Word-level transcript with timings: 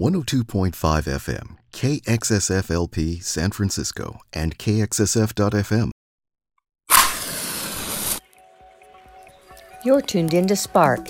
102.5 0.00 0.72
FM, 0.72 1.56
KXSFLP 1.74 3.22
San 3.22 3.50
Francisco, 3.50 4.20
and 4.32 4.56
KXSF.FM. 4.56 5.90
You're 9.84 10.00
tuned 10.00 10.32
in 10.32 10.46
to 10.46 10.56
Spark, 10.56 11.06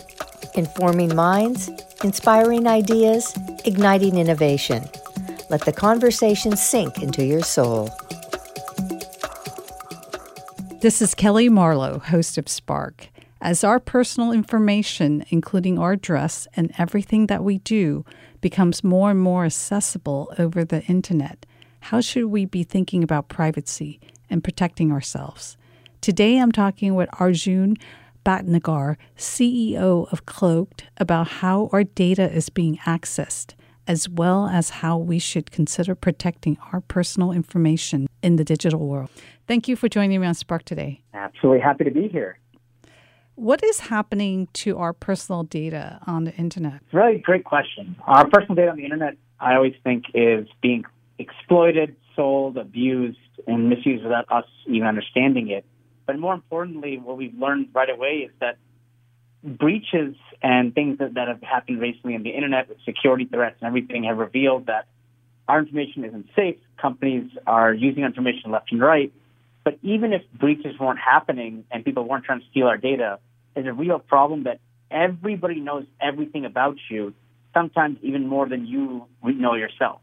informing 0.56 1.14
minds, 1.14 1.71
inspiring 2.03 2.66
ideas, 2.66 3.32
igniting 3.64 4.18
innovation. 4.18 4.83
Let 5.51 5.65
the 5.65 5.72
conversation 5.72 6.57
sink 6.57 7.01
into 7.01 7.25
your 7.25 7.43
soul. 7.43 7.91
This 10.81 11.01
is 11.01 11.15
Kelly 11.15 11.49
Marlowe, 11.49 12.01
host 12.01 12.37
of 12.38 12.49
Spark. 12.49 13.07
As 13.41 13.63
our 13.63 13.79
personal 13.79 14.33
information, 14.33 15.25
including 15.31 15.79
our 15.79 15.93
address 15.93 16.48
and 16.57 16.73
everything 16.77 17.29
that 17.29 17.45
we 17.45 17.59
do, 17.59 18.05
becomes 18.41 18.84
more 18.84 19.11
and 19.11 19.20
more 19.20 19.45
accessible 19.45 20.33
over 20.38 20.65
the 20.65 20.83
internet, 20.85 21.47
how 21.81 22.01
should 22.01 22.27
we 22.27 22.45
be 22.45 22.62
thinking 22.62 23.03
about 23.03 23.29
privacy 23.29 24.01
and 24.29 24.45
protecting 24.45 24.93
ourselves? 24.93 25.57
Today 26.01 26.39
I'm 26.39 26.53
talking 26.53 26.95
with 26.95 27.09
Arjun 27.19 27.77
Bhatnagar, 28.25 28.97
CEO 29.17 30.11
of 30.12 30.27
Cloaked, 30.27 30.84
about 30.98 31.29
how 31.29 31.69
our 31.73 31.84
data 31.84 32.31
is 32.31 32.48
being 32.48 32.77
accessed, 32.79 33.55
as 33.87 34.09
well 34.09 34.47
as 34.47 34.70
how 34.70 34.98
we 34.98 35.19
should 35.19 35.51
consider 35.51 35.95
protecting 35.95 36.59
our 36.73 36.81
personal 36.81 37.33
information 37.33 38.07
in 38.23 38.37
the 38.37 38.45
digital 38.45 38.87
world. 38.87 39.11
Thank 39.47 39.69
you 39.69 39.77
for 39.77 39.89
joining 39.89 40.20
me 40.20 40.27
on 40.27 40.34
Spark 40.34 40.65
today. 40.65 41.03
Absolutely 41.15 41.61
happy 41.61 41.84
to 41.84 41.91
be 41.91 42.09
here. 42.09 42.39
What 43.41 43.65
is 43.65 43.80
happening 43.80 44.49
to 44.53 44.77
our 44.77 44.93
personal 44.93 45.45
data 45.45 45.98
on 46.07 46.25
the 46.25 46.35
internet? 46.35 46.83
Really 46.93 47.17
great 47.17 47.45
question. 47.45 47.97
Our 48.07 48.29
personal 48.29 48.55
data 48.55 48.71
on 48.71 48.77
the 48.77 48.85
internet, 48.85 49.17
I 49.41 49.55
always 49.55 49.73
think, 49.83 50.05
is 50.12 50.47
being 50.61 50.85
exploited, 51.19 51.97
sold, 52.15 52.59
abused, 52.59 53.17
and 53.47 53.70
misused 53.70 54.05
without 54.05 54.31
us 54.31 54.45
even 54.67 54.87
understanding 54.87 55.48
it. 55.48 55.64
But 56.05 56.19
more 56.19 56.34
importantly, 56.34 56.98
what 56.98 57.17
we've 57.17 57.33
learned 57.33 57.69
right 57.73 57.89
away 57.89 58.29
is 58.29 58.31
that 58.41 58.59
breaches 59.42 60.17
and 60.42 60.75
things 60.75 60.98
that, 60.98 61.14
that 61.14 61.29
have 61.29 61.41
happened 61.41 61.81
recently 61.81 62.17
on 62.17 62.23
the 62.25 62.36
internet 62.36 62.69
with 62.69 62.77
security 62.84 63.25
threats 63.25 63.57
and 63.62 63.69
everything 63.69 64.05
have 64.05 64.19
revealed 64.19 64.67
that 64.67 64.86
our 65.48 65.61
information 65.61 66.05
isn't 66.05 66.27
safe. 66.36 66.59
Companies 66.77 67.31
are 67.47 67.73
using 67.73 68.05
information 68.05 68.51
left 68.51 68.70
and 68.70 68.83
right. 68.83 69.11
But 69.64 69.79
even 69.83 70.12
if 70.12 70.20
breaches 70.39 70.79
weren't 70.79 70.98
happening 70.98 71.64
and 71.70 71.86
people 71.86 72.05
weren't 72.05 72.25
trying 72.25 72.41
to 72.41 72.47
steal 72.51 72.67
our 72.67 72.77
data, 72.77 73.19
is 73.56 73.67
a 73.67 73.73
real 73.73 73.98
problem 73.98 74.45
that 74.45 74.61
everybody 74.91 75.61
knows 75.61 75.84
everything 76.01 76.45
about 76.45 76.77
you, 76.89 77.15
sometimes 77.55 77.98
even 78.03 78.27
more 78.27 78.48
than 78.48 78.67
you 78.67 79.07
know 79.23 79.55
yourself. 79.55 80.01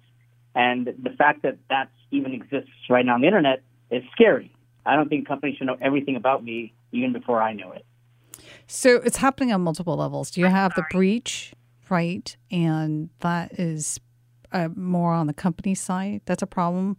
And 0.56 0.88
the 0.88 1.12
fact 1.18 1.44
that 1.44 1.58
that 1.70 1.90
even 2.12 2.34
exists 2.34 2.72
right 2.90 3.06
now 3.06 3.16
on 3.16 3.22
the 3.22 3.28
internet 3.28 3.62
is 3.92 4.04
scary. 4.12 4.52
I 4.86 4.96
don't 4.96 5.10
think 5.10 5.28
companies 5.28 5.58
should 5.58 5.68
know 5.68 5.78
everything 5.82 6.16
about 6.16 6.44
me 6.44 6.74
even 6.92 7.14
before 7.14 7.42
I 7.42 7.54
know 7.54 7.72
it. 7.74 7.86
So 8.68 8.96
it's 8.98 9.18
happening 9.18 9.54
on 9.54 9.62
multiple 9.62 9.96
levels. 9.96 10.32
Do 10.32 10.42
you 10.42 10.48
have 10.48 10.74
the 10.76 10.86
breach, 10.92 11.54
right? 11.90 12.36
And 12.50 13.10
that 13.20 13.60
is 13.60 14.00
uh, 14.52 14.70
more 14.76 15.14
on 15.14 15.28
the 15.28 15.34
company 15.34 15.76
side. 15.76 16.22
That's 16.26 16.42
a 16.42 16.48
problem. 16.48 16.98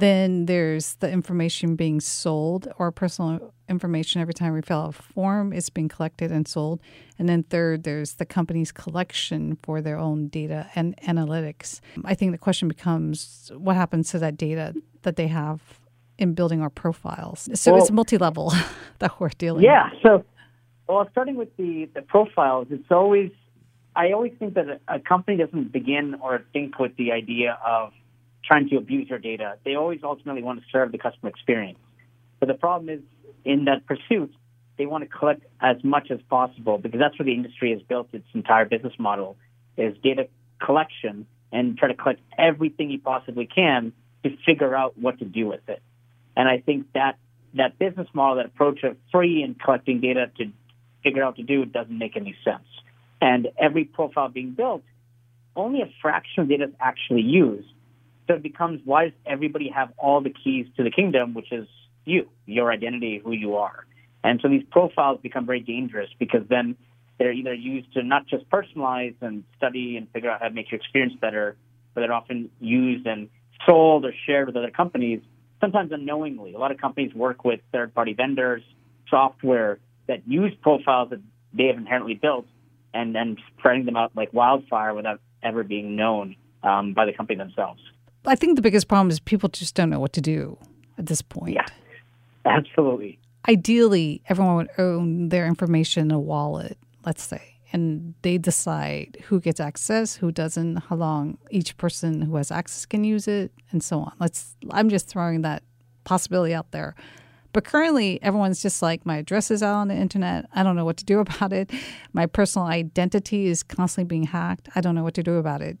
Then 0.00 0.46
there's 0.46 0.94
the 0.96 1.10
information 1.10 1.76
being 1.76 2.00
sold 2.00 2.68
or 2.78 2.90
personal 2.90 3.52
information 3.68 4.20
every 4.20 4.34
time 4.34 4.52
we 4.54 4.62
fill 4.62 4.80
out 4.80 4.88
a 4.98 5.02
form 5.02 5.52
is 5.52 5.70
being 5.70 5.88
collected 5.88 6.32
and 6.32 6.48
sold. 6.48 6.80
And 7.18 7.28
then 7.28 7.42
third, 7.44 7.84
there's 7.84 8.14
the 8.14 8.24
company's 8.26 8.72
collection 8.72 9.58
for 9.62 9.80
their 9.80 9.98
own 9.98 10.28
data 10.28 10.68
and 10.74 10.96
analytics. 10.98 11.80
I 12.04 12.14
think 12.14 12.32
the 12.32 12.38
question 12.38 12.66
becomes 12.66 13.52
what 13.54 13.76
happens 13.76 14.10
to 14.10 14.18
that 14.18 14.36
data 14.36 14.74
that 15.02 15.16
they 15.16 15.28
have 15.28 15.60
in 16.18 16.34
building 16.34 16.60
our 16.60 16.70
profiles? 16.70 17.48
So 17.54 17.72
well, 17.72 17.82
it's 17.82 17.90
multi-level 17.90 18.52
that 19.00 19.18
we're 19.18 19.30
dealing 19.30 19.64
yeah, 19.64 19.90
with. 19.90 20.02
so 20.02 20.24
well 20.86 21.08
starting 21.10 21.36
with 21.36 21.56
the, 21.56 21.88
the 21.94 22.02
profiles, 22.02 22.68
it's 22.70 22.90
always 22.90 23.30
I 23.96 24.12
always 24.12 24.32
think 24.38 24.54
that 24.54 24.66
a, 24.68 24.96
a 24.96 25.00
company 25.00 25.36
doesn't 25.36 25.72
begin 25.72 26.16
or 26.22 26.42
think 26.52 26.78
with 26.78 26.96
the 26.96 27.10
idea 27.12 27.58
of 27.66 27.92
trying 28.44 28.68
to 28.70 28.76
abuse 28.76 29.08
your 29.08 29.18
data. 29.18 29.56
They 29.64 29.74
always 29.74 30.00
ultimately 30.02 30.42
want 30.42 30.60
to 30.60 30.66
serve 30.72 30.92
the 30.92 30.98
customer 30.98 31.28
experience. 31.28 31.78
But 32.38 32.48
the 32.48 32.54
problem 32.54 32.88
is, 32.88 33.00
in 33.44 33.66
that 33.66 33.86
pursuit, 33.86 34.32
they 34.78 34.86
want 34.86 35.04
to 35.04 35.08
collect 35.08 35.42
as 35.60 35.76
much 35.84 36.10
as 36.10 36.20
possible 36.28 36.78
because 36.78 37.00
that's 37.00 37.18
where 37.18 37.26
the 37.26 37.34
industry 37.34 37.72
has 37.72 37.82
built 37.82 38.08
its 38.12 38.26
entire 38.34 38.64
business 38.64 38.94
model 38.98 39.36
is 39.76 39.96
data 40.02 40.28
collection 40.58 41.26
and 41.52 41.76
try 41.76 41.88
to 41.88 41.94
collect 41.94 42.20
everything 42.38 42.90
you 42.90 42.98
possibly 42.98 43.46
can 43.46 43.92
to 44.22 44.36
figure 44.46 44.74
out 44.74 44.96
what 44.98 45.18
to 45.18 45.24
do 45.24 45.46
with 45.46 45.68
it. 45.68 45.82
And 46.36 46.48
I 46.48 46.58
think 46.58 46.86
that 46.94 47.16
that 47.54 47.78
business 47.78 48.08
model, 48.14 48.36
that 48.36 48.46
approach 48.46 48.82
of 48.84 48.96
free 49.10 49.42
and 49.42 49.60
collecting 49.60 50.00
data 50.00 50.30
to 50.38 50.52
figure 51.02 51.22
out 51.22 51.36
to 51.36 51.42
do 51.42 51.64
doesn't 51.64 51.96
make 51.96 52.16
any 52.16 52.36
sense. 52.44 52.64
And 53.20 53.48
every 53.58 53.84
profile 53.84 54.28
being 54.28 54.52
built, 54.52 54.82
only 55.56 55.82
a 55.82 55.90
fraction 56.00 56.44
of 56.44 56.48
data 56.48 56.64
is 56.64 56.74
actually 56.80 57.22
used. 57.22 57.68
So 58.30 58.36
it 58.36 58.44
becomes 58.44 58.80
why 58.84 59.06
does 59.06 59.12
everybody 59.26 59.68
have 59.74 59.92
all 59.98 60.20
the 60.20 60.30
keys 60.30 60.66
to 60.76 60.84
the 60.84 60.90
kingdom, 60.92 61.34
which 61.34 61.50
is 61.50 61.66
you, 62.04 62.28
your 62.46 62.70
identity, 62.70 63.20
who 63.24 63.32
you 63.32 63.56
are. 63.56 63.86
And 64.22 64.38
so 64.40 64.48
these 64.48 64.62
profiles 64.70 65.18
become 65.20 65.46
very 65.46 65.58
dangerous 65.58 66.08
because 66.16 66.42
then 66.48 66.76
they're 67.18 67.32
either 67.32 67.52
used 67.52 67.92
to 67.94 68.04
not 68.04 68.28
just 68.28 68.48
personalize 68.48 69.16
and 69.20 69.42
study 69.56 69.96
and 69.96 70.08
figure 70.12 70.30
out 70.30 70.40
how 70.42 70.46
to 70.46 70.54
make 70.54 70.70
your 70.70 70.78
experience 70.78 71.14
better, 71.20 71.56
but 71.92 72.02
they're 72.02 72.12
often 72.12 72.50
used 72.60 73.04
and 73.04 73.28
sold 73.66 74.04
or 74.04 74.12
shared 74.26 74.46
with 74.46 74.54
other 74.54 74.70
companies, 74.70 75.20
sometimes 75.60 75.90
unknowingly. 75.90 76.54
A 76.54 76.58
lot 76.58 76.70
of 76.70 76.78
companies 76.78 77.12
work 77.12 77.44
with 77.44 77.58
third 77.72 77.92
party 77.96 78.12
vendors, 78.12 78.62
software 79.08 79.80
that 80.06 80.22
use 80.28 80.52
profiles 80.62 81.10
that 81.10 81.20
they 81.52 81.64
have 81.64 81.78
inherently 81.78 82.14
built 82.14 82.46
and 82.94 83.12
then 83.12 83.38
spreading 83.58 83.86
them 83.86 83.96
out 83.96 84.12
like 84.14 84.32
wildfire 84.32 84.94
without 84.94 85.20
ever 85.42 85.64
being 85.64 85.96
known 85.96 86.36
um, 86.62 86.94
by 86.94 87.06
the 87.06 87.12
company 87.12 87.36
themselves. 87.36 87.80
I 88.26 88.34
think 88.34 88.56
the 88.56 88.62
biggest 88.62 88.88
problem 88.88 89.10
is 89.10 89.20
people 89.20 89.48
just 89.48 89.74
don't 89.74 89.90
know 89.90 90.00
what 90.00 90.12
to 90.14 90.20
do 90.20 90.58
at 90.98 91.06
this 91.06 91.22
point. 91.22 91.54
Yeah, 91.54 91.66
absolutely. 92.44 93.18
Ideally, 93.48 94.22
everyone 94.28 94.56
would 94.56 94.70
own 94.78 95.30
their 95.30 95.46
information 95.46 96.04
in 96.04 96.10
a 96.10 96.20
wallet, 96.20 96.76
let's 97.06 97.22
say, 97.22 97.56
and 97.72 98.14
they 98.22 98.36
decide 98.36 99.16
who 99.24 99.40
gets 99.40 99.60
access, 99.60 100.14
who 100.16 100.30
doesn't, 100.30 100.76
how 100.76 100.96
long 100.96 101.38
each 101.50 101.76
person 101.78 102.20
who 102.20 102.36
has 102.36 102.50
access 102.50 102.84
can 102.84 103.04
use 103.04 103.26
it, 103.26 103.50
and 103.70 103.82
so 103.82 104.00
on. 104.00 104.12
Let's. 104.20 104.56
I'm 104.70 104.90
just 104.90 105.08
throwing 105.08 105.42
that 105.42 105.62
possibility 106.04 106.52
out 106.54 106.70
there. 106.72 106.94
But 107.52 107.64
currently, 107.64 108.22
everyone's 108.22 108.62
just 108.62 108.80
like, 108.80 109.04
my 109.04 109.16
address 109.16 109.50
is 109.50 109.62
out 109.62 109.74
on 109.74 109.88
the 109.88 109.94
internet. 109.94 110.46
I 110.54 110.62
don't 110.62 110.76
know 110.76 110.84
what 110.84 110.96
to 110.98 111.04
do 111.04 111.18
about 111.26 111.52
it. 111.52 111.70
My 112.12 112.26
personal 112.26 112.68
identity 112.68 113.46
is 113.46 113.62
constantly 113.62 114.08
being 114.08 114.24
hacked. 114.24 114.68
I 114.74 114.80
don't 114.80 114.94
know 114.94 115.02
what 115.02 115.14
to 115.14 115.22
do 115.22 115.36
about 115.36 115.62
it. 115.62 115.78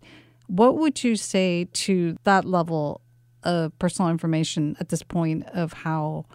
What 0.50 0.78
would 0.78 1.04
you 1.04 1.14
say 1.14 1.68
to 1.72 2.16
that 2.24 2.44
level 2.44 3.02
of 3.44 3.78
personal 3.78 4.10
information 4.10 4.76
at 4.80 4.88
this 4.88 5.00
point 5.00 5.46
of 5.54 5.72
how 5.72 6.26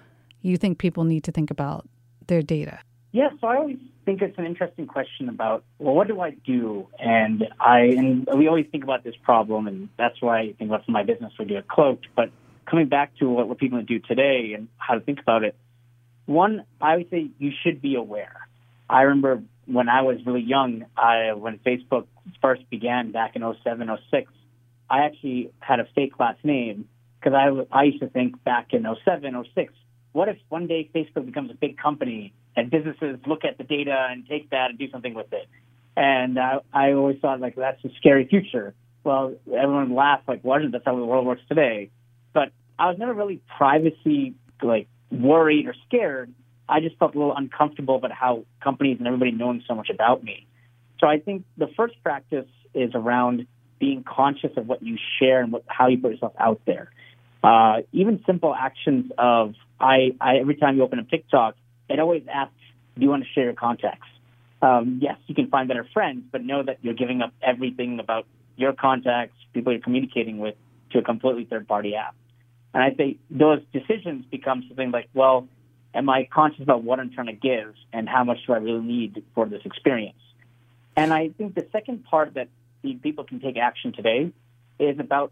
you 0.41 0.55
think 0.55 0.77
people 0.77 1.03
need 1.03 1.25
to 1.25 1.33
think 1.33 1.51
about 1.51 1.85
their 2.27 2.41
data? 2.41 2.79
Yeah, 3.11 3.27
so 3.41 3.47
I 3.47 3.57
always 3.57 3.77
think 4.05 4.21
it's 4.21 4.37
an 4.37 4.45
interesting 4.45 4.87
question 4.87 5.27
about 5.27 5.65
well, 5.79 5.93
what 5.93 6.07
do 6.07 6.21
I 6.21 6.29
do? 6.31 6.87
And 6.97 7.43
I 7.59 7.79
and 7.79 8.25
we 8.37 8.47
always 8.47 8.67
think 8.71 8.85
about 8.85 9.03
this 9.03 9.15
problem, 9.21 9.67
and 9.67 9.89
that's 9.97 10.21
why 10.21 10.39
I 10.39 10.53
think 10.53 10.69
about 10.69 10.87
my 10.87 11.03
business 11.03 11.33
do 11.37 11.57
at 11.57 11.67
Cloaked. 11.67 12.07
But 12.15 12.29
coming 12.65 12.87
back 12.87 13.17
to 13.17 13.29
what, 13.29 13.49
what 13.49 13.57
people 13.57 13.81
do 13.81 13.99
today 13.99 14.53
and 14.55 14.69
how 14.77 14.93
to 14.93 15.01
think 15.01 15.19
about 15.19 15.43
it, 15.43 15.57
one, 16.25 16.63
I 16.79 16.95
would 16.95 17.09
say 17.09 17.31
you 17.37 17.51
should 17.63 17.81
be 17.81 17.95
aware. 17.95 18.47
I 18.89 19.01
remember 19.01 19.43
when 19.65 19.89
I 19.89 20.01
was 20.01 20.17
really 20.25 20.41
young, 20.41 20.85
I, 20.97 21.33
when 21.33 21.59
Facebook 21.59 22.07
first 22.41 22.69
began 22.69 23.11
back 23.11 23.35
in 23.35 23.41
07, 23.63 23.89
06, 24.11 24.31
I 24.89 24.99
actually 24.99 25.51
had 25.59 25.79
a 25.79 25.87
fake 25.95 26.19
last 26.19 26.43
name 26.43 26.87
because 27.19 27.34
I, 27.34 27.78
I 27.78 27.84
used 27.84 27.99
to 28.01 28.09
think 28.09 28.43
back 28.43 28.73
in 28.73 28.85
07, 29.03 29.45
06, 29.55 29.73
what 30.11 30.29
if 30.29 30.37
one 30.49 30.67
day 30.67 30.90
Facebook 30.93 31.25
becomes 31.25 31.51
a 31.51 31.55
big 31.55 31.78
company 31.78 32.34
and 32.55 32.69
businesses 32.69 33.19
look 33.25 33.43
at 33.43 33.57
the 33.57 33.63
data 33.63 34.07
and 34.09 34.28
take 34.28 34.51
that 34.51 34.69
and 34.69 34.79
do 34.79 34.90
something 34.91 35.13
with 35.13 35.34
it? 35.34 35.47
And 35.97 36.40
I, 36.40 36.59
I 36.73 36.93
always 36.93 37.19
thought 37.19 37.40
like 37.40 37.55
that's 37.55 37.84
a 37.84 37.90
scary 37.97 38.28
future. 38.28 38.73
Well, 39.03 39.35
everyone 39.47 39.93
laughed 39.93 40.28
like, 40.28 40.43
"What? 40.43 40.61
That's 40.72 40.84
how 40.85 40.95
the 40.95 41.05
world 41.05 41.25
works 41.25 41.41
today." 41.47 41.91
But 42.34 42.51
I 42.78 42.87
was 42.87 42.97
never 42.97 43.13
really 43.13 43.41
privacy 43.57 44.35
like 44.61 44.87
worried 45.11 45.67
or 45.67 45.75
scared 45.87 46.34
I 46.67 46.79
just 46.79 46.97
felt 46.97 47.16
a 47.16 47.17
little 47.17 47.35
uncomfortable 47.35 47.96
about 47.96 48.12
how 48.12 48.46
companies 48.62 48.97
and 48.97 49.08
everybody 49.08 49.32
knowing 49.32 49.64
so 49.67 49.76
much 49.76 49.90
about 49.90 50.23
me. 50.23 50.47
So 51.00 51.08
I 51.08 51.20
think 51.20 51.46
the 51.58 51.67
first 51.76 52.02
practice 52.03 52.47
is 52.73 52.91
around 52.94 53.47
being 53.79 54.03
conscious 54.03 54.52
of 54.58 54.67
what 54.67 54.82
you 54.82 54.97
share 55.20 55.41
and 55.41 55.52
what, 55.52 55.64
how 55.67 55.88
you 55.88 55.97
put 55.97 56.12
yourself 56.12 56.34
out 56.40 56.62
there. 56.66 56.90
Uh, 57.44 57.82
even 57.91 58.23
simple 58.26 58.56
actions 58.56 59.12
of 59.17 59.53
I, 59.79 60.16
I 60.20 60.38
every 60.38 60.56
time 60.56 60.78
you 60.78 60.84
open 60.84 61.00
a 61.00 61.03
TikTok, 61.03 61.56
it 61.90 62.00
always 62.00 62.23
asks, 62.32 62.56
"Do 62.96 63.03
you 63.03 63.09
want 63.09 63.23
to 63.23 63.29
share 63.29 63.44
your 63.44 63.53
contacts?" 63.53 64.08
Um, 64.62 65.00
yes, 65.02 65.17
you 65.28 65.35
can 65.35 65.47
find 65.50 65.67
better 65.67 65.88
friends, 65.94 66.23
but 66.32 66.44
know 66.44 66.64
that 66.64 66.79
you're 66.82 66.96
giving 66.96 67.22
up 67.22 67.34
everything 67.44 68.00
about 68.00 68.26
your 68.56 68.73
contacts, 68.73 69.35
people 69.53 69.73
you're 69.73 69.82
communicating 69.82 70.40
with, 70.40 70.56
to 70.91 71.00
a 71.00 71.02
completely 71.03 71.46
third 71.46 71.67
party 71.67 71.94
app. 71.96 72.16
And 72.73 72.82
I 72.82 72.90
think 72.90 73.20
those 73.29 73.62
decisions 73.73 74.26
become 74.32 74.64
something 74.67 74.91
like, 74.91 75.09
well, 75.14 75.47
am 75.95 76.09
I 76.09 76.27
conscious 76.31 76.61
about 76.61 76.83
what 76.83 76.99
I'm 76.99 77.11
trying 77.11 77.27
to 77.27 77.33
give 77.33 77.73
and 77.93 78.07
how 78.07 78.23
much 78.23 78.39
do 78.45 78.53
I 78.53 78.57
really 78.57 78.85
need 78.85 79.23
for 79.33 79.47
this 79.47 79.61
experience? 79.65 80.19
And 80.95 81.13
I 81.13 81.29
think 81.29 81.55
the 81.55 81.65
second 81.71 82.03
part 82.03 82.35
that 82.35 82.49
people 83.01 83.23
can 83.23 83.39
take 83.39 83.57
action 83.57 83.93
today 83.93 84.31
is 84.79 84.99
about 84.99 85.31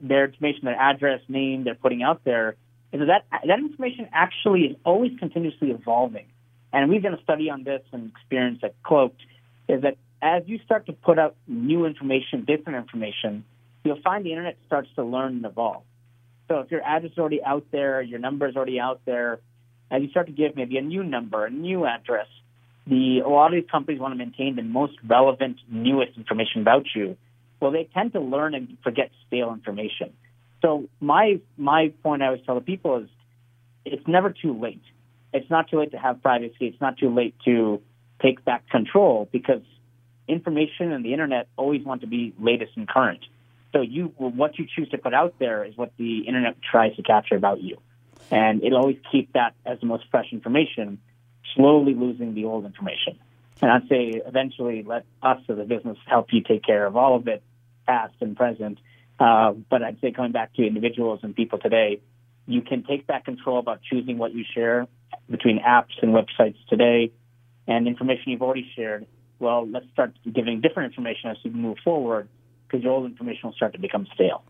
their 0.00 0.26
information, 0.26 0.64
their 0.64 0.78
address, 0.78 1.20
name 1.28 1.64
they're 1.64 1.74
putting 1.74 2.02
out 2.02 2.24
there. 2.24 2.56
Is 2.92 3.00
that 3.06 3.24
that 3.30 3.58
information 3.58 4.08
actually 4.12 4.64
is 4.64 4.76
always 4.84 5.12
continuously 5.18 5.70
evolving. 5.70 6.26
And 6.72 6.90
we've 6.90 7.02
done 7.02 7.14
a 7.14 7.22
study 7.22 7.50
on 7.50 7.64
this 7.64 7.82
and 7.92 8.10
experience 8.10 8.60
at 8.62 8.74
Cloaked 8.82 9.20
is 9.68 9.82
that 9.82 9.96
as 10.20 10.42
you 10.46 10.58
start 10.64 10.86
to 10.86 10.92
put 10.92 11.18
out 11.18 11.36
new 11.46 11.84
information, 11.86 12.44
different 12.44 12.78
information, 12.78 13.44
you'll 13.84 14.00
find 14.02 14.24
the 14.24 14.30
internet 14.30 14.56
starts 14.66 14.88
to 14.96 15.04
learn 15.04 15.36
and 15.36 15.44
evolve. 15.44 15.82
So 16.48 16.60
if 16.60 16.70
your 16.70 16.82
address 16.82 17.12
is 17.12 17.18
already 17.18 17.42
out 17.42 17.66
there, 17.72 18.02
your 18.02 18.18
number 18.18 18.46
is 18.46 18.56
already 18.56 18.78
out 18.78 19.00
there, 19.04 19.40
as 19.92 20.02
you 20.02 20.08
start 20.08 20.26
to 20.26 20.32
give 20.32 20.56
maybe 20.56 20.78
a 20.78 20.82
new 20.82 21.04
number, 21.04 21.44
a 21.44 21.50
new 21.50 21.84
address, 21.86 22.26
the 22.86 23.20
a 23.20 23.28
lot 23.28 23.54
of 23.54 23.62
these 23.62 23.70
companies 23.70 24.00
want 24.00 24.12
to 24.12 24.18
maintain 24.18 24.56
the 24.56 24.62
most 24.62 24.94
relevant, 25.06 25.58
newest 25.68 26.16
information 26.16 26.62
about 26.62 26.86
you. 26.94 27.16
Well, 27.60 27.70
they 27.70 27.88
tend 27.94 28.14
to 28.14 28.20
learn 28.20 28.54
and 28.54 28.76
forget 28.82 29.10
stale 29.28 29.52
information. 29.52 30.12
So 30.62 30.88
my 31.00 31.40
my 31.56 31.92
point 32.02 32.22
I 32.22 32.26
always 32.26 32.42
tell 32.44 32.56
the 32.56 32.60
people 32.62 32.96
is, 32.98 33.08
it's 33.84 34.08
never 34.08 34.30
too 34.30 34.58
late. 34.58 34.82
It's 35.32 35.48
not 35.50 35.68
too 35.70 35.78
late 35.78 35.92
to 35.92 35.98
have 35.98 36.22
privacy. 36.22 36.66
It's 36.66 36.80
not 36.80 36.98
too 36.98 37.14
late 37.14 37.34
to 37.44 37.80
take 38.20 38.44
back 38.44 38.68
control 38.70 39.28
because 39.30 39.62
information 40.28 40.92
and 40.92 41.04
the 41.04 41.12
internet 41.12 41.48
always 41.56 41.84
want 41.84 42.00
to 42.00 42.06
be 42.06 42.32
latest 42.40 42.72
and 42.76 42.88
current. 42.88 43.20
So 43.72 43.80
you, 43.80 44.12
what 44.16 44.58
you 44.58 44.66
choose 44.74 44.88
to 44.90 44.98
put 44.98 45.14
out 45.14 45.34
there 45.38 45.64
is 45.64 45.76
what 45.76 45.92
the 45.96 46.20
internet 46.20 46.56
tries 46.62 46.94
to 46.96 47.02
capture 47.02 47.36
about 47.36 47.62
you, 47.62 47.78
and 48.32 48.64
it'll 48.64 48.78
always 48.78 48.96
keep 49.12 49.34
that 49.34 49.54
as 49.66 49.78
the 49.80 49.86
most 49.86 50.04
fresh 50.10 50.32
information, 50.32 50.98
slowly 51.54 51.94
losing 51.94 52.34
the 52.34 52.46
old 52.46 52.64
information. 52.64 53.18
And 53.60 53.70
I'd 53.70 53.88
say 53.88 54.22
eventually 54.26 54.82
let 54.82 55.04
us 55.22 55.38
as 55.50 55.58
a 55.58 55.64
business 55.64 55.98
help 56.06 56.28
you 56.32 56.40
take 56.42 56.64
care 56.64 56.86
of 56.86 56.96
all 56.96 57.14
of 57.14 57.28
it, 57.28 57.42
past 57.86 58.14
and 58.20 58.34
present. 58.34 58.78
Uh, 59.20 59.52
but 59.52 59.82
I'd 59.82 60.00
say 60.00 60.12
coming 60.12 60.32
back 60.32 60.54
to 60.54 60.66
individuals 60.66 61.20
and 61.22 61.36
people 61.36 61.58
today, 61.58 62.00
you 62.46 62.62
can 62.62 62.84
take 62.84 63.06
back 63.06 63.26
control 63.26 63.58
about 63.58 63.80
choosing 63.82 64.16
what 64.16 64.32
you 64.34 64.44
share 64.54 64.88
between 65.30 65.60
apps 65.60 65.92
and 66.00 66.14
websites 66.14 66.56
today 66.70 67.12
and 67.68 67.86
information 67.86 68.32
you've 68.32 68.42
already 68.42 68.68
shared. 68.74 69.06
Well, 69.40 69.68
let's 69.68 69.86
start 69.92 70.14
giving 70.24 70.62
different 70.62 70.90
information 70.90 71.30
as 71.30 71.36
we 71.44 71.50
move 71.50 71.76
forward 71.84 72.28
because 72.66 72.82
your 72.82 72.94
old 72.94 73.04
information 73.04 73.40
will 73.44 73.52
start 73.52 73.74
to 73.74 73.78
become 73.78 74.06
stale. 74.14 74.42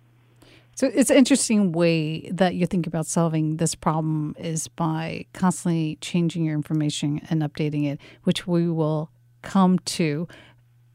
So 0.74 0.90
it's 0.92 1.10
an 1.10 1.16
interesting 1.16 1.72
way 1.72 2.30
that 2.30 2.54
you 2.54 2.66
think 2.66 2.86
about 2.86 3.06
solving 3.06 3.58
this 3.58 3.74
problem 3.74 4.34
is 4.38 4.69
by 4.69 5.26
constantly 5.34 5.98
changing 6.00 6.44
your 6.44 6.54
information 6.54 7.20
and 7.28 7.42
updating 7.42 7.86
it, 7.86 8.00
which 8.24 8.46
we 8.46 8.69
will 8.69 9.10
come 9.42 9.78
to 9.80 10.26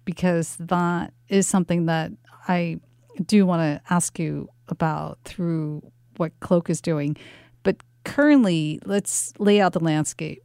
because 0.04 0.56
that 0.60 1.14
is 1.28 1.48
something 1.48 1.86
that 1.86 2.12
I 2.48 2.80
do 3.26 3.46
want 3.46 3.62
to 3.62 3.94
ask 3.94 4.18
you 4.18 4.50
about 4.70 5.20
through 5.26 5.84
what 6.16 6.32
Cloak 6.40 6.70
is 6.70 6.82
doing. 6.82 7.18
But 7.64 7.78
currently, 8.04 8.80
let's 8.86 9.34
lay 9.38 9.62
out 9.62 9.74
the 9.74 9.80
landscape 9.80 10.42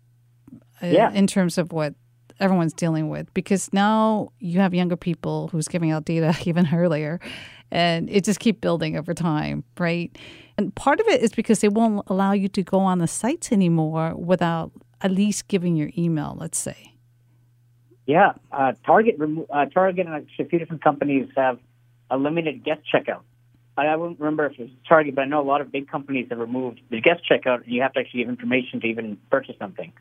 uh, 0.83 0.87
yeah. 0.87 1.13
in 1.13 1.27
terms 1.27 1.59
of 1.59 1.73
what 1.73 1.95
everyone's 2.41 2.73
dealing 2.73 3.09
with 3.09 3.33
because 3.35 3.73
now 3.73 4.33
you 4.39 4.61
have 4.61 4.75
younger 4.75 4.97
people 4.97 5.49
who's 5.49 5.69
giving 5.69 5.91
out 5.91 6.05
data 6.05 6.35
even 6.45 6.69
earlier 6.73 7.21
and 7.71 8.11
it 8.11 8.25
just 8.25 8.41
keep 8.41 8.61
building 8.61 8.97
over 8.97 9.15
time 9.15 9.65
right? 9.79 10.17
And 10.59 10.75
part 10.75 11.01
of 11.01 11.09
it 11.09 11.23
is 11.23 11.33
because 11.33 11.61
they 11.61 11.69
won't 11.69 12.07
allow 12.09 12.33
you 12.33 12.49
to 12.49 12.63
go 12.63 12.81
on 12.81 12.99
the 12.99 13.09
sites 13.09 13.53
anymore 13.53 14.15
without 14.15 14.73
at 15.01 15.11
least 15.11 15.49
giving 15.49 15.77
your 15.77 15.91
email 15.97 16.37
let's 16.39 16.59
say. 16.59 16.95
Yeah 18.07 18.33
uh, 18.51 18.73
target 18.85 19.17
uh, 19.51 19.67
target 19.67 20.07
and 20.07 20.27
a 20.39 20.45
few 20.45 20.59
different 20.59 20.83
companies 20.83 21.29
have 21.37 21.59
a 22.11 22.17
limited 22.17 22.63
guest 22.65 22.83
checkout. 22.93 23.23
I, 23.77 23.87
I 23.87 23.97
won't 23.97 24.19
remember 24.21 24.47
if 24.47 24.59
it's 24.59 24.73
Target, 24.89 25.15
but 25.15 25.23
I 25.23 25.25
know 25.25 25.41
a 25.41 25.49
lot 25.49 25.61
of 25.61 25.73
big 25.73 25.89
companies 25.89 26.27
have 26.31 26.39
removed 26.39 26.81
the 26.91 27.01
guest 27.01 27.23
checkout, 27.29 27.65
and 27.65 27.73
you 27.73 27.83
have 27.83 27.95
to 27.95 28.01
actually 28.01 28.21
give 28.21 28.29
information 28.29 28.81
to 28.81 28.87
even 28.87 29.17
purchase 29.31 29.57
something. 29.59 29.93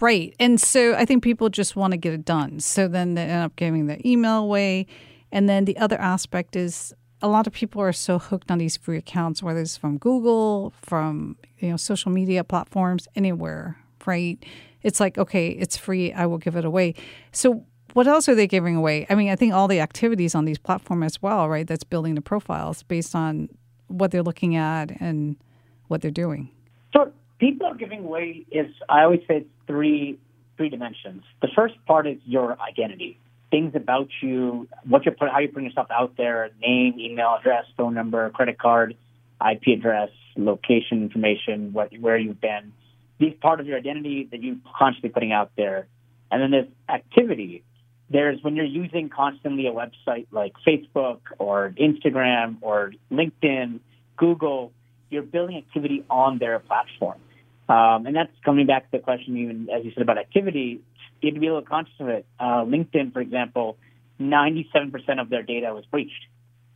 Right. 0.00 0.34
And 0.40 0.60
so 0.60 0.94
I 0.94 1.04
think 1.04 1.22
people 1.22 1.48
just 1.48 1.76
want 1.76 1.92
to 1.92 1.96
get 1.96 2.12
it 2.12 2.24
done. 2.24 2.60
So 2.60 2.88
then 2.88 3.14
they 3.14 3.22
end 3.22 3.44
up 3.44 3.56
giving 3.56 3.86
their 3.86 4.00
email 4.04 4.38
away. 4.38 4.86
And 5.30 5.48
then 5.48 5.64
the 5.64 5.76
other 5.78 6.00
aspect 6.00 6.56
is 6.56 6.92
a 7.22 7.28
lot 7.28 7.46
of 7.46 7.52
people 7.52 7.80
are 7.80 7.92
so 7.92 8.18
hooked 8.18 8.50
on 8.50 8.58
these 8.58 8.76
free 8.76 8.98
accounts, 8.98 9.42
whether 9.42 9.60
it's 9.60 9.76
from 9.76 9.98
Google, 9.98 10.72
from 10.82 11.36
you 11.58 11.70
know 11.70 11.76
social 11.76 12.10
media 12.10 12.44
platforms, 12.44 13.08
anywhere, 13.16 13.78
right? 14.04 14.44
It's 14.82 15.00
like, 15.00 15.16
okay, 15.16 15.48
it's 15.48 15.76
free, 15.76 16.12
I 16.12 16.26
will 16.26 16.38
give 16.38 16.54
it 16.54 16.64
away. 16.64 16.94
So 17.32 17.64
what 17.94 18.06
else 18.06 18.28
are 18.28 18.34
they 18.34 18.46
giving 18.46 18.76
away? 18.76 19.06
I 19.08 19.14
mean, 19.14 19.30
I 19.30 19.36
think 19.36 19.54
all 19.54 19.68
the 19.68 19.80
activities 19.80 20.34
on 20.34 20.44
these 20.44 20.58
platforms 20.58 21.04
as 21.06 21.22
well, 21.22 21.48
right? 21.48 21.66
That's 21.66 21.84
building 21.84 22.14
the 22.14 22.20
profiles 22.20 22.82
based 22.82 23.14
on 23.14 23.48
what 23.86 24.10
they're 24.10 24.22
looking 24.22 24.56
at 24.56 24.90
and 25.00 25.36
what 25.88 26.02
they're 26.02 26.10
doing. 26.10 26.50
So 26.92 27.10
people 27.44 27.66
are 27.66 27.74
giving 27.74 28.00
away 28.00 28.46
is 28.50 28.66
I 28.88 29.02
always 29.02 29.20
say 29.28 29.38
it's 29.38 29.48
three 29.66 30.18
three 30.56 30.70
dimensions. 30.70 31.24
The 31.42 31.48
first 31.54 31.74
part 31.84 32.06
is 32.06 32.18
your 32.24 32.56
identity, 32.60 33.18
things 33.50 33.74
about 33.74 34.08
you, 34.22 34.68
what 34.88 35.04
you're 35.04 35.14
put, 35.14 35.28
how 35.30 35.40
you 35.40 35.48
put 35.48 35.62
yourself 35.62 35.88
out 35.90 36.16
there, 36.16 36.50
name, 36.60 36.94
email 36.98 37.36
address, 37.38 37.64
phone 37.76 37.92
number, 37.92 38.30
credit 38.30 38.58
card, 38.58 38.96
IP 39.46 39.78
address, 39.78 40.10
location 40.36 41.02
information, 41.02 41.72
what 41.72 41.92
where 41.98 42.16
you've 42.16 42.40
been. 42.40 42.72
These 43.18 43.34
part 43.40 43.60
of 43.60 43.66
your 43.66 43.76
identity 43.76 44.28
that 44.30 44.42
you're 44.42 44.56
constantly 44.76 45.10
putting 45.10 45.32
out 45.32 45.50
there, 45.56 45.86
and 46.30 46.40
then 46.40 46.50
there's 46.50 46.68
activity. 46.88 47.62
There's 48.08 48.42
when 48.42 48.56
you're 48.56 48.64
using 48.64 49.10
constantly 49.10 49.66
a 49.66 49.72
website 49.72 50.26
like 50.30 50.52
Facebook 50.66 51.20
or 51.38 51.74
Instagram 51.78 52.56
or 52.62 52.92
LinkedIn, 53.12 53.80
Google, 54.16 54.72
you're 55.10 55.22
building 55.22 55.56
activity 55.58 56.04
on 56.08 56.38
their 56.38 56.58
platform. 56.58 57.18
Um, 57.68 58.06
and 58.06 58.14
that's 58.14 58.32
coming 58.44 58.66
back 58.66 58.90
to 58.90 58.98
the 58.98 59.02
question, 59.02 59.36
even 59.38 59.68
as 59.70 59.84
you 59.84 59.92
said 59.92 60.02
about 60.02 60.18
activity, 60.18 60.80
you 61.20 61.28
have 61.28 61.34
to 61.34 61.40
be 61.40 61.46
a 61.46 61.54
little 61.54 61.66
conscious 61.66 61.94
of 62.00 62.08
it. 62.08 62.26
Uh, 62.38 62.64
LinkedIn, 62.64 63.12
for 63.12 63.20
example, 63.20 63.78
97% 64.20 65.20
of 65.20 65.30
their 65.30 65.42
data 65.42 65.72
was 65.74 65.84
breached. 65.86 66.26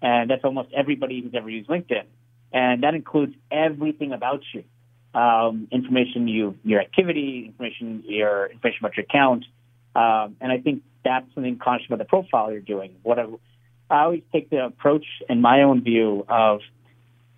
And 0.00 0.31
that's 0.31 0.44
almost 0.44 0.70
everybody 0.75 1.20
who's 1.20 1.34
ever 1.34 1.51
used 1.51 1.69
LinkedIn. 1.69 2.05
And 2.53 2.82
that 2.82 2.94
includes 2.94 3.34
everything 3.51 4.13
about 4.13 4.43
you. 4.55 4.65
Um, 5.15 5.69
information 5.72 6.29
you, 6.29 6.56
your 6.65 6.81
activity, 6.81 7.46
information, 7.46 8.05
your 8.06 8.46
information 8.46 8.79
about 8.81 8.96
your 8.96 9.05
account. 9.05 9.44
Um, 9.96 10.36
and 10.41 10.53
I 10.53 10.58
think 10.58 10.82
that's 11.05 11.27
something 11.34 11.58
conscious 11.58 11.86
about 11.86 11.98
the 11.98 12.05
profile 12.05 12.53
you're 12.53 12.60
doing. 12.60 12.96
What 13.03 13.19
I, 13.19 13.24
I 13.91 14.03
always 14.05 14.22
take 14.32 14.51
the 14.51 14.67
approach 14.67 15.06
in 15.29 15.41
my 15.41 15.63
own 15.63 15.82
view 15.82 16.24
of, 16.29 16.60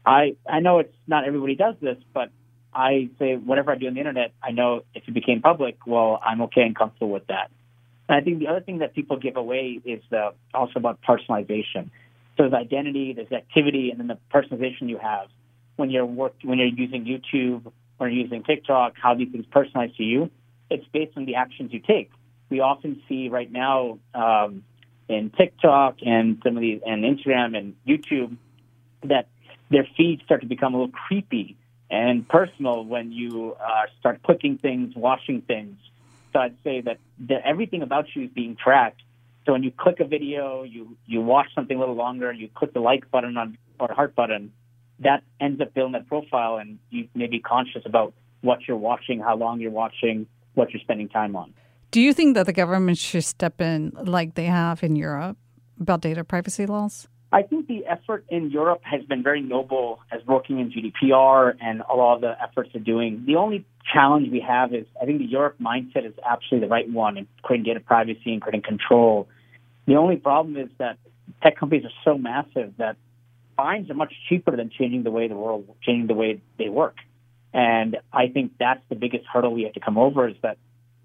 I, 0.04 0.36
I 0.48 0.60
know 0.60 0.80
it's 0.80 0.94
not 1.06 1.26
everybody 1.26 1.54
does 1.54 1.76
this, 1.80 1.96
but 2.12 2.30
I 2.72 3.10
say 3.18 3.36
whatever 3.36 3.72
I 3.72 3.76
do 3.76 3.86
on 3.88 3.94
the 3.94 4.00
internet, 4.00 4.32
I 4.42 4.52
know 4.52 4.82
if 4.94 5.02
it 5.06 5.14
became 5.14 5.40
public, 5.40 5.78
well, 5.86 6.20
I'm 6.24 6.42
okay 6.42 6.62
and 6.62 6.76
comfortable 6.76 7.10
with 7.10 7.26
that. 7.26 7.50
And 8.08 8.16
I 8.16 8.20
think 8.22 8.38
the 8.38 8.48
other 8.48 8.60
thing 8.60 8.78
that 8.78 8.94
people 8.94 9.16
give 9.16 9.36
away 9.36 9.80
is 9.84 10.02
also 10.54 10.72
about 10.76 11.00
personalization. 11.02 11.90
So 12.36 12.48
there's 12.48 12.52
identity, 12.52 13.12
there's 13.12 13.32
activity, 13.32 13.90
and 13.90 14.00
then 14.00 14.06
the 14.06 14.18
personalization 14.32 14.88
you 14.88 14.98
have 14.98 15.28
when 15.76 15.90
you're 15.90 16.06
work 16.06 16.34
when 16.42 16.58
you're 16.58 16.68
using 16.68 17.04
YouTube 17.04 17.72
or 17.98 18.08
using 18.08 18.42
TikTok, 18.42 18.94
how 19.00 19.14
these 19.14 19.30
things 19.30 19.46
personalize 19.46 19.96
to 19.96 20.02
you. 20.02 20.30
It's 20.70 20.86
based 20.92 21.16
on 21.16 21.24
the 21.24 21.34
actions 21.36 21.72
you 21.72 21.80
take. 21.80 22.10
We 22.48 22.60
often 22.60 23.02
see 23.08 23.28
right 23.28 23.50
now 23.50 23.98
um, 24.14 24.64
in 25.08 25.30
TikTok 25.30 25.96
and 26.02 26.40
some 26.44 26.56
of 26.56 26.60
these 26.60 26.80
and 26.86 27.04
Instagram 27.04 27.56
and 27.56 27.74
YouTube 27.86 28.36
that 29.04 29.28
their 29.70 29.86
feeds 29.96 30.22
start 30.24 30.40
to 30.42 30.46
become 30.46 30.74
a 30.74 30.78
little 30.78 30.92
creepy 30.92 31.56
and 31.90 32.28
personal 32.28 32.84
when 32.84 33.12
you 33.12 33.56
uh, 33.60 33.86
start 33.98 34.22
clicking 34.22 34.58
things, 34.58 34.94
watching 34.94 35.42
things. 35.42 35.76
So 36.32 36.38
I'd 36.38 36.56
say 36.62 36.80
that 36.82 36.98
everything 37.44 37.82
about 37.82 38.06
you 38.14 38.24
is 38.24 38.30
being 38.30 38.56
tracked. 38.56 39.02
So 39.44 39.52
when 39.52 39.62
you 39.62 39.72
click 39.72 39.98
a 40.00 40.04
video, 40.04 40.62
you 40.62 40.96
you 41.06 41.20
watch 41.20 41.48
something 41.54 41.76
a 41.76 41.80
little 41.80 41.96
longer, 41.96 42.32
you 42.32 42.48
click 42.54 42.72
the 42.72 42.80
like 42.80 43.10
button 43.10 43.36
on 43.36 43.58
or 43.80 43.92
heart 43.92 44.14
button, 44.14 44.52
that 45.00 45.24
ends 45.40 45.60
up 45.60 45.74
building 45.74 45.92
that 45.92 46.06
profile, 46.06 46.58
and 46.58 46.78
you 46.90 47.08
may 47.14 47.26
be 47.26 47.40
conscious 47.40 47.82
about 47.84 48.12
what 48.42 48.68
you're 48.68 48.76
watching, 48.76 49.18
how 49.20 49.36
long 49.36 49.58
you're 49.60 49.70
watching, 49.70 50.26
what 50.54 50.70
you're 50.70 50.80
spending 50.80 51.08
time 51.08 51.34
on. 51.34 51.52
Do 51.90 52.00
you 52.00 52.12
think 52.14 52.34
that 52.36 52.46
the 52.46 52.52
government 52.52 52.98
should 52.98 53.24
step 53.24 53.60
in 53.60 53.92
like 53.96 54.34
they 54.34 54.44
have 54.44 54.84
in 54.84 54.94
Europe 54.94 55.36
about 55.80 56.02
data 56.02 56.22
privacy 56.22 56.66
laws? 56.66 57.08
I 57.32 57.42
think 57.42 57.68
the 57.68 57.86
effort 57.86 58.24
in 58.28 58.50
Europe 58.50 58.80
has 58.82 59.04
been 59.04 59.22
very 59.22 59.40
noble 59.40 60.00
as 60.10 60.20
working 60.26 60.58
in 60.58 60.72
GDPR 60.72 61.54
and 61.60 61.80
a 61.88 61.94
lot 61.94 62.16
of 62.16 62.20
the 62.22 62.34
efforts 62.42 62.70
they're 62.72 62.82
doing. 62.82 63.22
The 63.24 63.36
only 63.36 63.64
challenge 63.92 64.30
we 64.32 64.40
have 64.40 64.74
is 64.74 64.86
I 65.00 65.04
think 65.04 65.18
the 65.18 65.26
Europe 65.26 65.56
mindset 65.60 66.06
is 66.06 66.14
absolutely 66.28 66.66
the 66.66 66.72
right 66.72 66.90
one 66.90 67.16
in 67.16 67.28
creating 67.42 67.66
data 67.66 67.80
privacy 67.80 68.32
and 68.32 68.42
creating 68.42 68.62
control. 68.62 69.28
The 69.86 69.94
only 69.94 70.16
problem 70.16 70.56
is 70.56 70.70
that 70.78 70.98
tech 71.42 71.56
companies 71.56 71.84
are 71.84 71.92
so 72.04 72.18
massive 72.18 72.74
that 72.78 72.96
fines 73.56 73.90
are 73.90 73.94
much 73.94 74.12
cheaper 74.28 74.56
than 74.56 74.70
changing 74.70 75.04
the 75.04 75.10
way 75.12 75.28
the 75.28 75.36
world, 75.36 75.68
changing 75.82 76.08
the 76.08 76.14
way 76.14 76.40
they 76.58 76.68
work. 76.68 76.96
And 77.52 77.96
I 78.12 78.28
think 78.28 78.52
that's 78.58 78.82
the 78.88 78.96
biggest 78.96 79.24
hurdle 79.32 79.52
we 79.54 79.62
have 79.64 79.74
to 79.74 79.80
come 79.80 79.98
over 79.98 80.28
is 80.28 80.36
that 80.42 80.58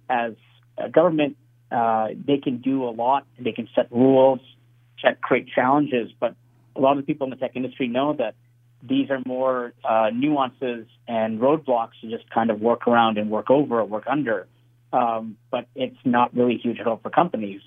as 0.10 0.34
a 0.78 0.90
government, 0.90 1.38
uh, 1.72 2.10
they 2.16 2.38
can 2.38 2.62
do 2.62 2.84
a 2.84 2.92
lot 2.92 3.26
and 3.38 3.46
they 3.46 3.52
can 3.52 3.68
set 3.76 3.92
rules, 3.92 4.40
create 5.22 5.48
challenges, 5.48 6.12
but 6.20 6.36
a 6.76 6.80
lot 6.80 6.98
of 6.98 7.06
people 7.06 7.26
in 7.26 7.32
the 7.32 7.38
tech 7.38 7.56
industry 7.56 7.88
know 7.88 8.14
that 8.14 8.36
these 8.84 9.10
are 9.10 9.22
more 9.26 9.74
uh, 9.84 10.10
nuances 10.14 10.86
and 11.08 11.40
roadblocks 11.40 12.00
to 12.02 12.10
just 12.10 12.30
kind 12.30 12.50
of 12.50 12.62
work 12.62 12.88
around 12.88 13.18
and 13.18 13.30
work 13.30 13.50
over 13.50 13.80
or 13.80 13.86
work 13.86 14.04
under. 14.08 14.48
Um, 14.94 15.38
but 15.52 15.68
it's 15.76 15.98
not 16.06 16.36
really 16.36 16.56
a 16.56 16.58
huge 16.58 16.78
hurdle 16.78 17.00
for 17.02 17.10
companies. 17.10 17.62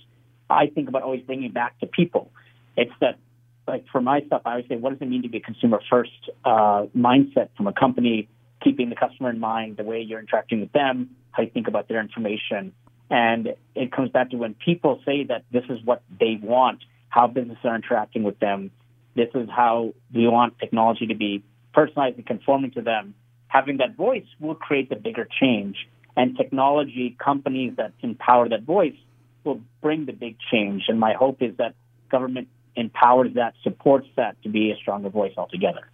I 0.48 0.66
think 0.68 0.88
about 0.88 1.02
always 1.02 1.22
bringing 1.22 1.52
back 1.52 1.78
to 1.80 1.86
people. 1.86 2.30
It's 2.76 2.92
that, 3.00 3.18
like 3.66 3.84
for 3.92 4.00
my 4.00 4.20
stuff, 4.22 4.42
I 4.46 4.50
always 4.52 4.66
say, 4.68 4.76
what 4.76 4.90
does 4.90 5.02
it 5.02 5.08
mean 5.08 5.22
to 5.22 5.28
be 5.28 5.38
a 5.38 5.40
consumer 5.40 5.80
first 5.90 6.30
uh, 6.44 6.86
mindset 6.96 7.48
from 7.56 7.66
a 7.66 7.72
company, 7.72 8.28
keeping 8.62 8.88
the 8.88 8.96
customer 8.96 9.30
in 9.30 9.40
mind, 9.40 9.76
the 9.76 9.84
way 9.84 10.00
you're 10.00 10.20
interacting 10.20 10.60
with 10.60 10.72
them, 10.72 11.10
how 11.32 11.42
you 11.42 11.50
think 11.50 11.68
about 11.68 11.88
their 11.88 12.00
information. 12.00 12.72
And 13.10 13.54
it 13.74 13.92
comes 13.92 14.10
back 14.10 14.30
to 14.30 14.36
when 14.36 14.54
people 14.54 15.00
say 15.04 15.24
that 15.24 15.44
this 15.50 15.64
is 15.68 15.84
what 15.84 16.02
they 16.18 16.38
want, 16.40 16.80
how 17.08 17.26
businesses 17.26 17.64
are 17.64 17.76
interacting 17.76 18.22
with 18.22 18.38
them, 18.38 18.70
this 19.14 19.28
is 19.34 19.48
how 19.48 19.94
we 20.14 20.28
want 20.28 20.58
technology 20.58 21.06
to 21.06 21.14
be 21.14 21.42
personalized 21.72 22.16
and 22.16 22.26
conforming 22.26 22.70
to 22.72 22.82
them. 22.82 23.14
Having 23.48 23.78
that 23.78 23.96
voice 23.96 24.26
will 24.40 24.54
create 24.54 24.88
the 24.88 24.96
bigger 24.96 25.26
change. 25.40 25.88
And 26.16 26.36
technology 26.36 27.16
companies 27.18 27.74
that 27.76 27.92
empower 28.02 28.48
that 28.48 28.62
voice 28.62 28.96
will 29.44 29.60
bring 29.80 30.06
the 30.06 30.12
big 30.12 30.36
change. 30.50 30.84
And 30.88 31.00
my 31.00 31.14
hope 31.14 31.42
is 31.42 31.56
that 31.56 31.74
government 32.10 32.48
empowers 32.76 33.34
that, 33.34 33.54
supports 33.62 34.08
that 34.16 34.40
to 34.42 34.48
be 34.48 34.70
a 34.70 34.76
stronger 34.76 35.08
voice 35.08 35.32
altogether. 35.36 35.88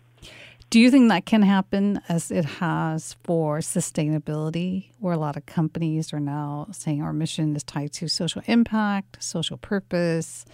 Do 0.70 0.80
you 0.80 0.90
think 0.90 1.08
that 1.10 1.24
can 1.24 1.42
happen 1.42 2.00
as 2.08 2.30
it 2.30 2.44
has 2.44 3.16
for 3.22 3.58
sustainability, 3.58 4.86
where 4.98 5.12
a 5.12 5.18
lot 5.18 5.36
of 5.36 5.46
companies 5.46 6.12
are 6.12 6.20
now 6.20 6.66
saying 6.72 7.00
our 7.00 7.12
mission 7.12 7.54
is 7.54 7.62
tied 7.62 7.92
to 7.92 8.08
social 8.08 8.42
impact, 8.46 9.22
social 9.22 9.56
purpose, 9.56 10.44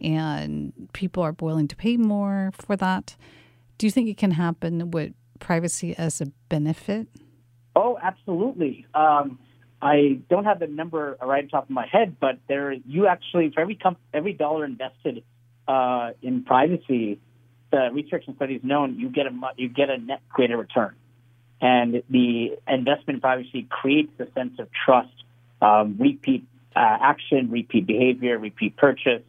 and 0.00 0.72
people 0.92 1.22
are 1.22 1.34
willing 1.40 1.68
to 1.68 1.76
pay 1.76 1.96
more 1.96 2.50
for 2.54 2.76
that. 2.76 3.16
Do 3.78 3.86
you 3.86 3.90
think 3.90 4.08
it 4.08 4.16
can 4.16 4.32
happen 4.32 4.90
with 4.90 5.12
privacy 5.38 5.96
as 5.96 6.20
a 6.20 6.26
benefit? 6.48 7.08
Oh, 7.74 7.98
absolutely. 8.02 8.86
Um, 8.94 9.38
I 9.82 10.20
don't 10.30 10.44
have 10.44 10.58
the 10.58 10.66
number 10.66 11.16
right 11.20 11.44
on 11.44 11.50
top 11.50 11.64
of 11.64 11.70
my 11.70 11.86
head, 11.86 12.16
but 12.18 12.38
there 12.48 12.72
you 12.72 13.06
actually 13.06 13.50
for 13.50 13.60
every 13.60 13.76
com- 13.76 13.98
every 14.14 14.32
dollar 14.32 14.64
invested 14.64 15.22
uh, 15.68 16.12
in 16.22 16.44
privacy, 16.44 17.20
the 17.70 17.90
research 17.92 18.24
and 18.26 18.36
studies 18.36 18.60
known 18.62 18.98
you 18.98 19.10
get 19.10 19.26
a 19.26 19.32
you 19.56 19.68
get 19.68 19.90
a 19.90 19.98
net 19.98 20.22
greater 20.30 20.56
return, 20.56 20.94
and 21.60 22.02
the 22.08 22.56
investment 22.66 23.16
in 23.16 23.20
privacy 23.20 23.66
creates 23.68 24.12
a 24.18 24.32
sense 24.32 24.58
of 24.58 24.68
trust, 24.72 25.12
um, 25.60 25.96
repeat 25.98 26.46
uh, 26.74 26.96
action, 27.00 27.50
repeat 27.50 27.86
behavior, 27.86 28.38
repeat 28.38 28.76
purchase, 28.76 29.22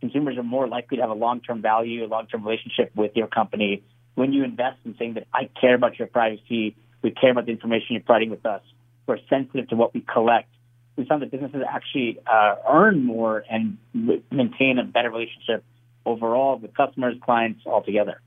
consumers 0.00 0.36
are 0.38 0.42
more 0.42 0.66
likely 0.66 0.96
to 0.96 1.02
have 1.02 1.10
a 1.10 1.14
long-term 1.14 1.62
value, 1.62 2.04
a 2.04 2.08
long-term 2.08 2.44
relationship 2.44 2.90
with 2.94 3.12
your 3.14 3.26
company 3.26 3.82
when 4.14 4.32
you 4.32 4.44
invest 4.44 4.78
in 4.84 4.94
saying 4.98 5.14
that 5.14 5.26
I 5.32 5.48
care 5.60 5.74
about 5.74 5.98
your 5.98 6.08
privacy, 6.08 6.76
we 7.02 7.10
care 7.10 7.30
about 7.30 7.46
the 7.46 7.52
information 7.52 7.86
you're 7.90 8.02
providing 8.02 8.30
with 8.30 8.44
us, 8.44 8.62
we're 9.06 9.18
sensitive 9.28 9.68
to 9.68 9.76
what 9.76 9.94
we 9.94 10.02
collect. 10.02 10.48
We 10.96 11.06
found 11.06 11.22
that 11.22 11.30
businesses 11.30 11.62
actually 11.66 12.18
uh, 12.26 12.56
earn 12.68 13.04
more 13.04 13.44
and 13.50 13.78
maintain 13.94 14.78
a 14.78 14.84
better 14.84 15.10
relationship 15.10 15.64
overall 16.04 16.58
with 16.58 16.74
customers, 16.74 17.16
clients, 17.22 17.64
altogether. 17.64 18.20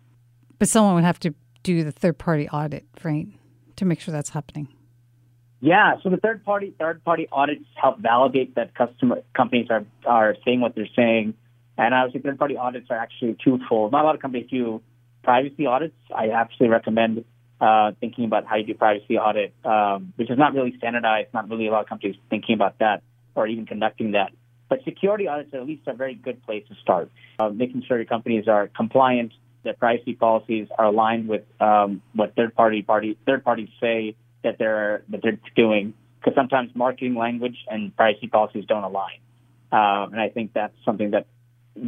But 0.58 0.68
someone 0.68 0.96
would 0.96 1.03
have 1.03 1.20
to 1.20 1.36
do 1.62 1.84
the 1.84 1.92
third-party 1.92 2.50
audit, 2.50 2.86
right, 3.03 3.27
to 3.75 3.86
make 3.86 4.00
sure 4.00 4.12
that's 4.12 4.32
happening. 4.32 4.68
Yeah, 5.62 5.98
so 6.01 6.10
the 6.10 6.18
third 6.18 6.44
party 6.44 6.74
third 6.77 7.03
party 7.06 7.27
audits 7.32 7.63
help 7.75 8.00
validate 8.00 8.56
that 8.56 8.75
customer 8.75 9.22
companies 9.34 9.68
are 9.70 9.86
are 10.06 10.36
saying 10.44 10.60
what 10.60 10.75
they're 10.75 10.89
saying 10.94 11.36
and 11.77 11.94
obviously, 11.94 12.22
third 12.22 12.38
party 12.38 12.58
audits 12.58 12.88
are 12.89 12.98
actually 12.98 13.36
twofold. 13.44 13.92
Not 13.92 14.03
a 14.03 14.06
lot 14.06 14.15
of 14.15 14.22
companies 14.22 14.50
do 14.50 14.82
privacy 15.24 15.65
audits. 15.65 15.96
I 16.15 16.30
absolutely 16.30 16.70
recommend 16.70 17.25
uh, 17.60 17.92
thinking 18.00 18.25
about 18.25 18.46
how 18.46 18.58
you 18.58 18.65
do 18.65 18.74
privacy 18.74 19.18
audit, 19.18 19.53
um, 19.65 20.13
which 20.15 20.30
is 20.30 20.38
not 20.38 20.53
really 20.53 20.75
standardized. 20.77 21.34
Not 21.34 21.50
really 21.50 21.68
a 21.68 21.72
lot 21.72 21.82
of 21.82 21.89
companies 21.89 22.15
thinking 22.30 22.56
about 22.56 22.80
that 22.80 23.01
or 23.36 23.48
even 23.48 23.65
conducting 23.65 24.12
that. 24.12 24.32
But 24.70 24.84
security 24.84 25.27
audits 25.27 25.53
are 25.53 25.62
at 25.62 25.68
least 25.68 25.88
a 25.88 25.94
very 25.94 26.15
good 26.15 26.44
place 26.44 26.63
to 26.70 26.75
start. 26.82 27.10
Uh, 27.39 27.50
making 27.50 27.84
sure 27.88 27.98
your 27.98 28.06
companies 28.06 28.48
are 28.48 28.68
compliant, 28.68 29.34
that 29.63 29.80
privacy 29.80 30.13
policies 30.13 30.68
are 30.77 30.86
aligned 30.86 31.27
with 31.27 31.44
um, 31.60 32.01
what 32.13 32.36
third 32.36 32.53
party 32.53 32.82
party 32.82 33.18
third 33.25 33.44
parties 33.44 33.70
say 33.80 34.15
that 34.44 34.58
they're 34.60 35.03
that 35.10 35.22
they're 35.24 35.39
doing. 35.56 35.94
Because 36.20 36.36
sometimes 36.36 36.72
marketing 36.75 37.15
language 37.15 37.58
and 37.68 37.96
privacy 37.96 38.27
policies 38.27 38.65
don't 38.65 38.84
align, 38.84 39.20
um, 39.72 40.13
and 40.13 40.22
I 40.22 40.30
think 40.30 40.53
that's 40.53 40.75
something 40.86 41.12
that 41.12 41.27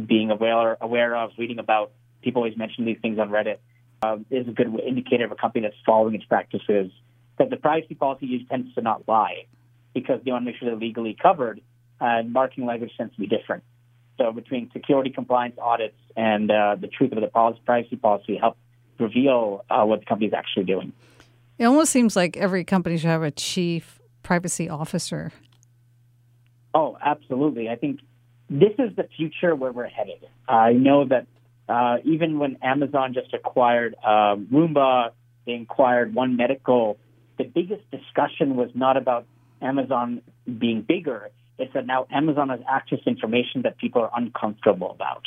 being 0.06 0.30
aware 0.30 0.76
aware 0.80 1.16
of, 1.16 1.30
reading 1.38 1.58
about. 1.58 1.92
People 2.22 2.40
always 2.40 2.56
mention 2.56 2.84
these 2.84 2.98
things 3.00 3.18
on 3.18 3.30
Reddit. 3.30 3.58
Uh, 4.02 4.18
is 4.30 4.46
a 4.46 4.50
good 4.50 4.68
indicator 4.86 5.24
of 5.24 5.32
a 5.32 5.36
company 5.36 5.62
that's 5.62 5.76
following 5.86 6.14
its 6.14 6.24
practices. 6.24 6.92
That 7.38 7.50
the 7.50 7.56
privacy 7.56 7.94
policy 7.94 8.26
usually 8.26 8.48
tends 8.48 8.74
to 8.74 8.82
not 8.82 9.08
lie 9.08 9.46
because 9.94 10.20
they 10.24 10.30
want 10.30 10.44
to 10.44 10.50
make 10.50 10.58
sure 10.58 10.68
they're 10.68 10.78
legally 10.78 11.16
covered, 11.20 11.60
and 12.00 12.32
marketing 12.32 12.66
language 12.66 12.92
tends 12.96 13.14
to 13.14 13.20
be 13.20 13.26
different. 13.26 13.64
So 14.18 14.32
between 14.32 14.70
security 14.72 15.10
compliance 15.10 15.56
audits 15.60 15.96
and 16.16 16.50
uh, 16.50 16.76
the 16.78 16.88
truth 16.88 17.12
of 17.12 17.20
the 17.20 17.28
policy, 17.28 17.60
privacy 17.64 17.96
policy 17.96 18.36
help 18.36 18.56
reveal 18.98 19.64
uh, 19.70 19.84
what 19.84 20.00
the 20.00 20.06
company 20.06 20.26
is 20.26 20.34
actually 20.34 20.64
doing. 20.64 20.92
It 21.58 21.64
almost 21.64 21.90
seems 21.90 22.16
like 22.16 22.36
every 22.36 22.64
company 22.64 22.98
should 22.98 23.08
have 23.08 23.22
a 23.22 23.30
chief 23.30 24.00
privacy 24.22 24.68
officer. 24.68 25.32
Oh, 26.74 26.98
absolutely. 27.00 27.68
I 27.70 27.76
think 27.76 28.00
this 28.48 28.72
is 28.78 28.94
the 28.96 29.08
future 29.16 29.54
where 29.54 29.72
we're 29.72 29.88
headed. 29.88 30.26
I 30.48 30.72
know 30.72 31.04
that 31.06 31.26
uh, 31.68 31.96
even 32.04 32.38
when 32.38 32.58
Amazon 32.62 33.12
just 33.14 33.34
acquired 33.34 33.94
uh, 34.04 34.36
Roomba, 34.36 35.10
they 35.46 35.54
acquired 35.54 36.14
One 36.14 36.36
Medical. 36.36 36.98
The 37.38 37.44
biggest 37.44 37.82
discussion 37.90 38.56
was 38.56 38.70
not 38.74 38.96
about 38.96 39.26
Amazon 39.60 40.22
being 40.58 40.82
bigger. 40.82 41.30
It's 41.58 41.72
that 41.74 41.86
now 41.86 42.06
Amazon 42.10 42.50
has 42.50 42.60
access 42.68 43.00
to 43.04 43.10
information 43.10 43.62
that 43.62 43.78
people 43.78 44.02
are 44.02 44.10
uncomfortable 44.16 44.90
about. 44.90 45.22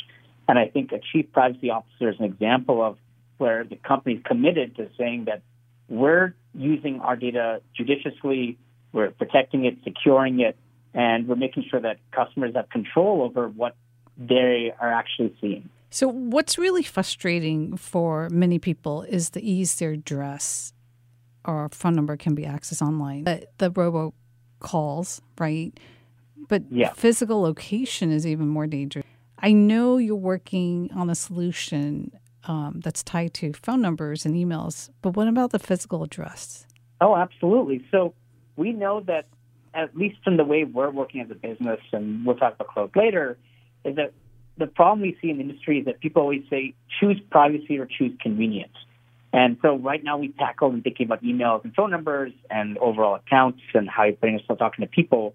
And 0.48 0.58
I 0.58 0.66
think 0.66 0.92
a 0.92 1.00
chief 1.12 1.30
privacy 1.32 1.70
officer 1.70 2.10
is 2.10 2.16
an 2.18 2.24
example 2.24 2.82
of 2.82 2.96
where 3.38 3.64
the 3.64 3.76
company 3.76 4.16
is 4.16 4.22
committed 4.24 4.76
to 4.76 4.88
saying 4.98 5.26
that 5.26 5.42
we're 5.88 6.34
using 6.54 7.00
our 7.00 7.16
data 7.16 7.60
judiciously, 7.76 8.58
we're 8.92 9.10
protecting 9.10 9.64
it, 9.64 9.78
securing 9.84 10.40
it, 10.40 10.56
and 10.94 11.28
we're 11.28 11.36
making 11.36 11.64
sure 11.70 11.80
that 11.80 11.98
customers 12.12 12.54
have 12.54 12.68
control 12.70 13.22
over 13.22 13.48
what 13.48 13.76
they 14.16 14.72
are 14.80 14.92
actually 14.92 15.34
seeing. 15.40 15.68
So, 15.90 16.08
what's 16.08 16.56
really 16.58 16.82
frustrating 16.82 17.76
for 17.76 18.28
many 18.30 18.58
people 18.58 19.02
is 19.02 19.30
the 19.30 19.48
ease 19.48 19.74
their 19.76 19.92
address 19.92 20.72
or 21.44 21.68
phone 21.70 21.94
number 21.94 22.16
can 22.16 22.34
be 22.34 22.44
accessed 22.44 22.82
online. 22.82 23.24
The, 23.24 23.46
the 23.58 23.70
robo 23.70 24.14
calls, 24.60 25.20
right? 25.38 25.72
But 26.48 26.62
yeah. 26.70 26.92
physical 26.92 27.40
location 27.40 28.12
is 28.12 28.26
even 28.26 28.48
more 28.48 28.66
dangerous. 28.66 29.06
I 29.38 29.52
know 29.52 29.96
you're 29.96 30.16
working 30.16 30.90
on 30.94 31.08
a 31.08 31.14
solution 31.14 32.12
um, 32.44 32.80
that's 32.84 33.02
tied 33.02 33.34
to 33.34 33.52
phone 33.52 33.80
numbers 33.80 34.26
and 34.26 34.34
emails, 34.34 34.90
but 35.02 35.16
what 35.16 35.28
about 35.28 35.50
the 35.50 35.58
physical 35.58 36.02
address? 36.02 36.66
Oh, 37.00 37.16
absolutely. 37.16 37.84
So 37.90 38.14
we 38.56 38.72
know 38.72 39.00
that 39.06 39.26
at 39.74 39.96
least 39.96 40.16
from 40.24 40.36
the 40.36 40.44
way 40.44 40.64
we're 40.64 40.90
working 40.90 41.20
as 41.20 41.30
a 41.30 41.34
business, 41.34 41.80
and 41.92 42.24
we'll 42.26 42.36
talk 42.36 42.54
about 42.54 42.68
Cloaked 42.68 42.96
later, 42.96 43.38
is 43.84 43.96
that 43.96 44.12
the 44.58 44.66
problem 44.66 45.00
we 45.00 45.16
see 45.22 45.30
in 45.30 45.38
the 45.38 45.42
industry 45.42 45.78
is 45.80 45.86
that 45.86 46.00
people 46.00 46.22
always 46.22 46.42
say 46.50 46.74
choose 46.98 47.20
privacy 47.30 47.78
or 47.78 47.86
choose 47.86 48.12
convenience. 48.20 48.74
And 49.32 49.56
so 49.62 49.76
right 49.76 50.02
now 50.02 50.18
we 50.18 50.28
tackle 50.28 50.70
and 50.70 50.82
thinking 50.82 51.06
about 51.06 51.22
emails 51.22 51.64
and 51.64 51.74
phone 51.74 51.90
numbers 51.90 52.32
and 52.50 52.76
overall 52.78 53.14
accounts 53.14 53.60
and 53.74 53.88
how 53.88 54.04
you're 54.04 54.14
putting 54.14 54.38
yourself 54.38 54.58
talking 54.58 54.84
to 54.84 54.90
people. 54.90 55.34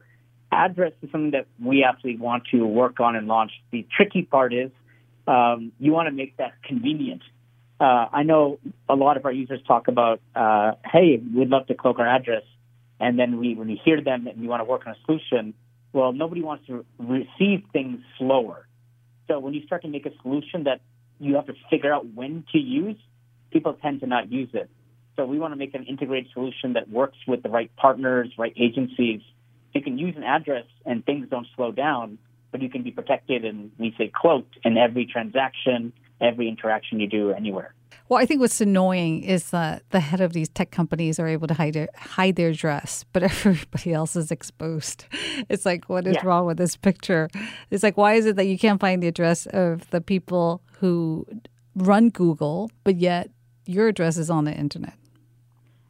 Address 0.52 0.92
is 1.02 1.10
something 1.12 1.32
that 1.32 1.48
we 1.64 1.84
absolutely 1.84 2.22
want 2.22 2.44
to 2.52 2.66
work 2.66 3.00
on 3.00 3.16
and 3.16 3.28
launch. 3.28 3.52
The 3.72 3.86
tricky 3.96 4.24
part 4.24 4.54
is 4.54 4.70
um, 5.28 5.72
you 5.80 5.92
want 5.92 6.08
to 6.08 6.12
make 6.12 6.38
that 6.38 6.62
convenient. 6.64 7.24
Uh, 7.80 8.08
I 8.12 8.24
know 8.24 8.60
a 8.88 8.96
lot 8.96 9.18
of 9.18 9.26
our 9.26 9.32
users 9.32 9.62
talk 9.68 9.88
about, 9.88 10.22
uh, 10.36 10.74
hey, 10.86 11.22
we'd 11.36 11.50
love 11.50 11.68
to 11.68 11.74
cloak 11.74 12.00
our 12.00 12.08
address 12.08 12.44
and 13.00 13.20
then 13.20 13.40
we 13.40 13.56
when 13.56 13.68
we 13.68 13.82
hear 13.84 14.02
them 14.02 14.28
and 14.28 14.40
we 14.40 14.48
want 14.48 14.62
to 14.62 14.66
work 14.66 14.88
on 14.88 14.94
a 14.94 15.06
solution, 15.06 15.54
well, 15.94 16.14
nobody 16.14 16.42
wants 16.42 16.66
to 16.68 16.86
receive 16.98 17.64
things 17.74 18.00
slower. 18.18 18.68
So 19.28 19.40
when 19.40 19.54
you 19.54 19.66
start 19.66 19.82
to 19.84 19.88
make 19.88 20.06
a 20.06 20.12
solution 20.22 20.66
that 20.66 20.82
you 21.20 21.36
have 21.36 21.48
to 21.48 21.54
figure 21.70 21.94
out 21.94 22.06
when 22.14 22.46
to 22.52 22.58
use, 22.58 22.98
people 23.52 23.74
tend 23.74 24.02
to 24.02 24.08
not 24.08 24.32
use 24.32 24.50
it. 24.54 24.70
So 25.16 25.26
we 25.26 25.40
want 25.40 25.54
to 25.54 25.58
make 25.58 25.74
an 25.74 25.86
integrated 25.86 26.32
solution 26.34 26.74
that 26.74 26.90
works 26.90 27.18
with 27.28 27.44
the 27.44 27.50
right 27.50 27.74
partners, 27.78 28.34
right 28.38 28.54
agencies. 28.58 29.22
You 29.74 29.82
can 29.82 29.98
use 29.98 30.16
an 30.18 30.24
address 30.24 30.66
and 30.86 31.06
things 31.06 31.28
don't 31.30 31.48
slow 31.56 31.72
down, 31.72 32.18
but 32.52 32.62
you 32.62 32.70
can 32.70 32.84
be 32.84 32.92
protected 32.92 33.46
and 33.46 33.72
we 33.78 33.94
say 33.98 34.12
cloaked 34.14 34.58
in 34.64 34.78
every 34.78 35.06
transaction, 35.06 35.94
every 36.20 36.48
interaction 36.48 37.00
you 37.00 37.08
do 37.08 37.32
anywhere. 37.32 37.75
Well, 38.08 38.22
I 38.22 38.26
think 38.26 38.40
what's 38.40 38.62
annoying 38.62 39.24
is 39.24 39.50
that 39.52 39.82
the 39.90 40.00
head 40.00 40.22
of 40.22 40.34
these 40.34 40.48
tech 40.50 40.70
companies 40.72 41.20
are 41.20 41.28
able 41.28 41.48
to 41.48 41.54
hide 41.56 41.74
their, 41.74 41.88
hide 41.96 42.36
their 42.36 42.50
address, 42.50 43.04
but 43.14 43.24
everybody 43.32 43.94
else 43.94 44.16
is 44.16 44.32
exposed. 44.32 45.06
It's 45.50 45.66
like, 45.66 45.86
what 45.90 46.06
is 46.06 46.16
Yeah. 46.16 46.26
wrong 46.26 46.46
with 46.46 46.58
this 46.58 46.76
picture? 46.76 47.30
It's 47.72 47.84
like, 47.84 47.98
why 47.98 48.14
is 48.14 48.26
it 48.28 48.36
that 48.36 48.46
you 48.46 48.58
can't 48.60 48.80
find 48.80 49.02
the 49.02 49.08
address 49.08 49.48
of 49.48 49.90
the 49.90 50.02
people 50.02 50.62
who 50.80 51.26
run 51.76 52.10
Google, 52.10 52.70
but 52.84 52.98
yet 52.98 53.30
your 53.66 53.88
address 53.88 54.18
is 54.18 54.30
on 54.30 54.46
the 54.46 54.54
internet? 54.54 54.94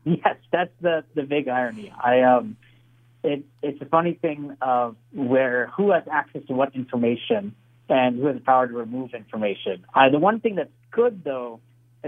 Yes, 0.05 0.37
that's 0.51 0.71
the 0.81 1.03
the 1.15 1.23
big 1.23 1.47
irony. 1.47 1.91
I 1.99 2.21
um, 2.21 2.57
it 3.23 3.43
it's 3.63 3.81
a 3.81 3.85
funny 3.85 4.13
thing 4.13 4.55
of 4.61 4.95
where 5.11 5.67
who 5.75 5.91
has 5.91 6.03
access 6.11 6.43
to 6.47 6.53
what 6.53 6.75
information 6.75 7.55
and 7.89 8.19
who 8.19 8.27
has 8.27 8.35
the 8.35 8.41
power 8.41 8.67
to 8.67 8.73
remove 8.73 9.13
information. 9.15 9.83
Uh, 9.95 10.09
the 10.09 10.19
one 10.19 10.39
thing 10.39 10.55
that's 10.55 10.69
good 10.91 11.23
though, 11.23 11.59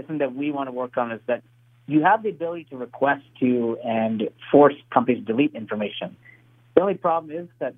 something 0.06 0.18
that 0.18 0.34
we 0.34 0.50
want 0.50 0.68
to 0.68 0.72
work 0.72 0.96
on 0.96 1.12
is 1.12 1.20
that 1.26 1.42
you 1.86 2.02
have 2.02 2.22
the 2.22 2.28
ability 2.28 2.64
to 2.70 2.76
request 2.76 3.22
to 3.40 3.78
and 3.84 4.28
force 4.50 4.74
companies 4.92 5.24
to 5.24 5.32
delete 5.32 5.54
information. 5.54 6.16
The 6.74 6.82
only 6.82 6.94
problem 6.94 7.36
is 7.36 7.48
that 7.58 7.74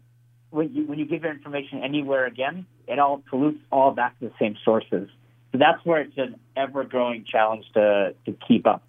when 0.51 0.75
you 0.75 0.85
when 0.87 0.99
you 0.99 1.07
give 1.07 1.23
your 1.23 1.33
information 1.33 1.83
anywhere 1.83 2.27
again, 2.27 2.67
it 2.89 2.99
all 2.99 3.23
pollutes 3.31 3.61
all 3.71 3.93
back 3.93 4.19
to 4.19 4.27
the 4.27 4.35
same 4.39 4.57
sources. 4.65 5.09
So 5.53 5.59
that's 5.59 5.85
where 5.85 6.01
it's 6.01 6.17
an 6.19 6.39
ever 6.57 6.85
growing 6.85 7.25
challenge 7.25 7.65
to 7.75 8.15
to 8.27 8.37
keep 8.47 8.67
up. 8.67 8.83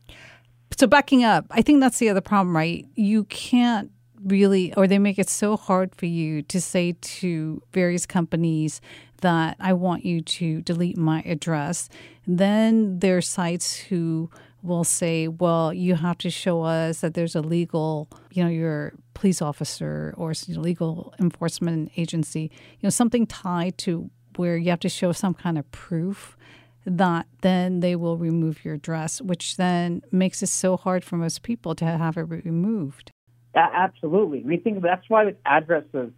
So 0.78 0.88
backing 0.88 1.24
up, 1.24 1.46
I 1.52 1.62
think 1.62 1.80
that's 1.80 2.00
the 2.00 2.10
other 2.10 2.22
problem, 2.22 2.56
right? 2.56 2.88
You 2.96 3.26
can't 3.26 3.92
really, 4.26 4.74
or 4.76 4.88
they 4.88 5.00
make 5.00 5.20
it 5.20 5.30
so 5.30 5.58
hard 5.58 5.96
for 5.96 6.06
you 6.06 6.42
to 6.44 6.62
say 6.62 6.96
to 7.02 7.62
various 7.74 8.06
companies 8.06 8.82
that 9.22 9.56
I 9.60 9.74
want 9.74 10.06
you 10.06 10.22
to 10.22 10.62
delete 10.62 10.98
my 10.98 11.22
address. 11.22 11.90
Then 12.28 13.00
there 13.00 13.18
are 13.18 13.22
sites 13.22 13.76
who 13.78 14.30
will 14.64 14.84
say, 14.84 15.28
well, 15.28 15.74
you 15.74 15.96
have 15.96 16.18
to 16.20 16.30
show 16.30 16.62
us 16.62 17.02
that 17.02 17.14
there's 17.14 17.36
a 17.36 17.42
legal, 17.42 18.08
you 18.32 18.44
know, 18.44 18.50
you're 18.50 18.94
police 19.14 19.42
officer 19.42 20.14
or 20.18 20.34
legal 20.48 21.14
enforcement 21.20 21.92
agency, 21.98 22.52
you 22.80 22.84
know, 22.84 22.90
something 22.90 23.26
tied 23.26 23.78
to 23.80 24.10
where 24.36 24.58
you 24.58 24.70
have 24.70 24.80
to 24.80 24.90
show 24.90 25.12
some 25.12 25.34
kind 25.34 25.58
of 25.58 25.70
proof 25.72 26.38
that 26.86 27.28
then 27.42 27.80
they 27.80 27.96
will 27.96 28.18
remove 28.18 28.64
your 28.66 28.76
address, 28.76 29.22
which 29.22 29.58
then 29.58 30.02
makes 30.12 30.42
it 30.42 30.48
so 30.48 30.78
hard 30.78 31.04
for 31.04 31.18
most 31.18 31.44
people 31.44 31.76
to 31.76 31.86
have 31.86 32.18
it 32.18 32.24
removed. 32.24 33.12
Absolutely. 33.56 34.42
We 34.44 34.58
think 34.58 34.82
that's 34.82 35.08
why 35.10 35.26
with 35.26 35.36
addresses, 35.46 36.12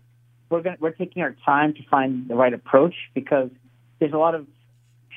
we're 0.50 0.62
going 0.62 0.78
we're 0.80 0.92
taking 0.92 1.24
our 1.24 1.36
time 1.46 1.74
to 1.74 1.80
find 1.90 2.28
the 2.28 2.36
right 2.36 2.54
approach 2.54 2.94
because 3.16 3.50
there's 4.00 4.14
a 4.14 4.18
lot 4.18 4.36
of 4.36 4.46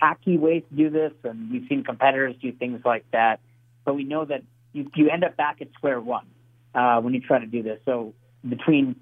hacky 0.03 0.39
ways 0.39 0.63
to 0.71 0.77
do 0.77 0.91
this, 0.91 1.13
and 1.25 1.51
we've 1.51 1.67
seen 1.69 1.85
competitors 1.85 2.35
do 2.41 2.53
things 2.53 2.81
like 2.85 3.05
that. 3.13 3.41
But 3.85 3.95
we 3.95 4.05
know 4.05 4.25
that 4.25 4.43
you 4.73 4.91
you 4.95 5.11
end 5.11 5.25
up 5.25 5.37
back 5.37 5.61
at 5.61 5.69
square 5.75 6.01
one 6.01 6.27
uh, 6.75 7.01
when 7.01 7.15
you 7.15 7.21
try 7.21 7.39
to 7.39 7.47
do 7.47 7.63
this. 7.63 7.81
So 7.85 8.15
between 8.49 8.97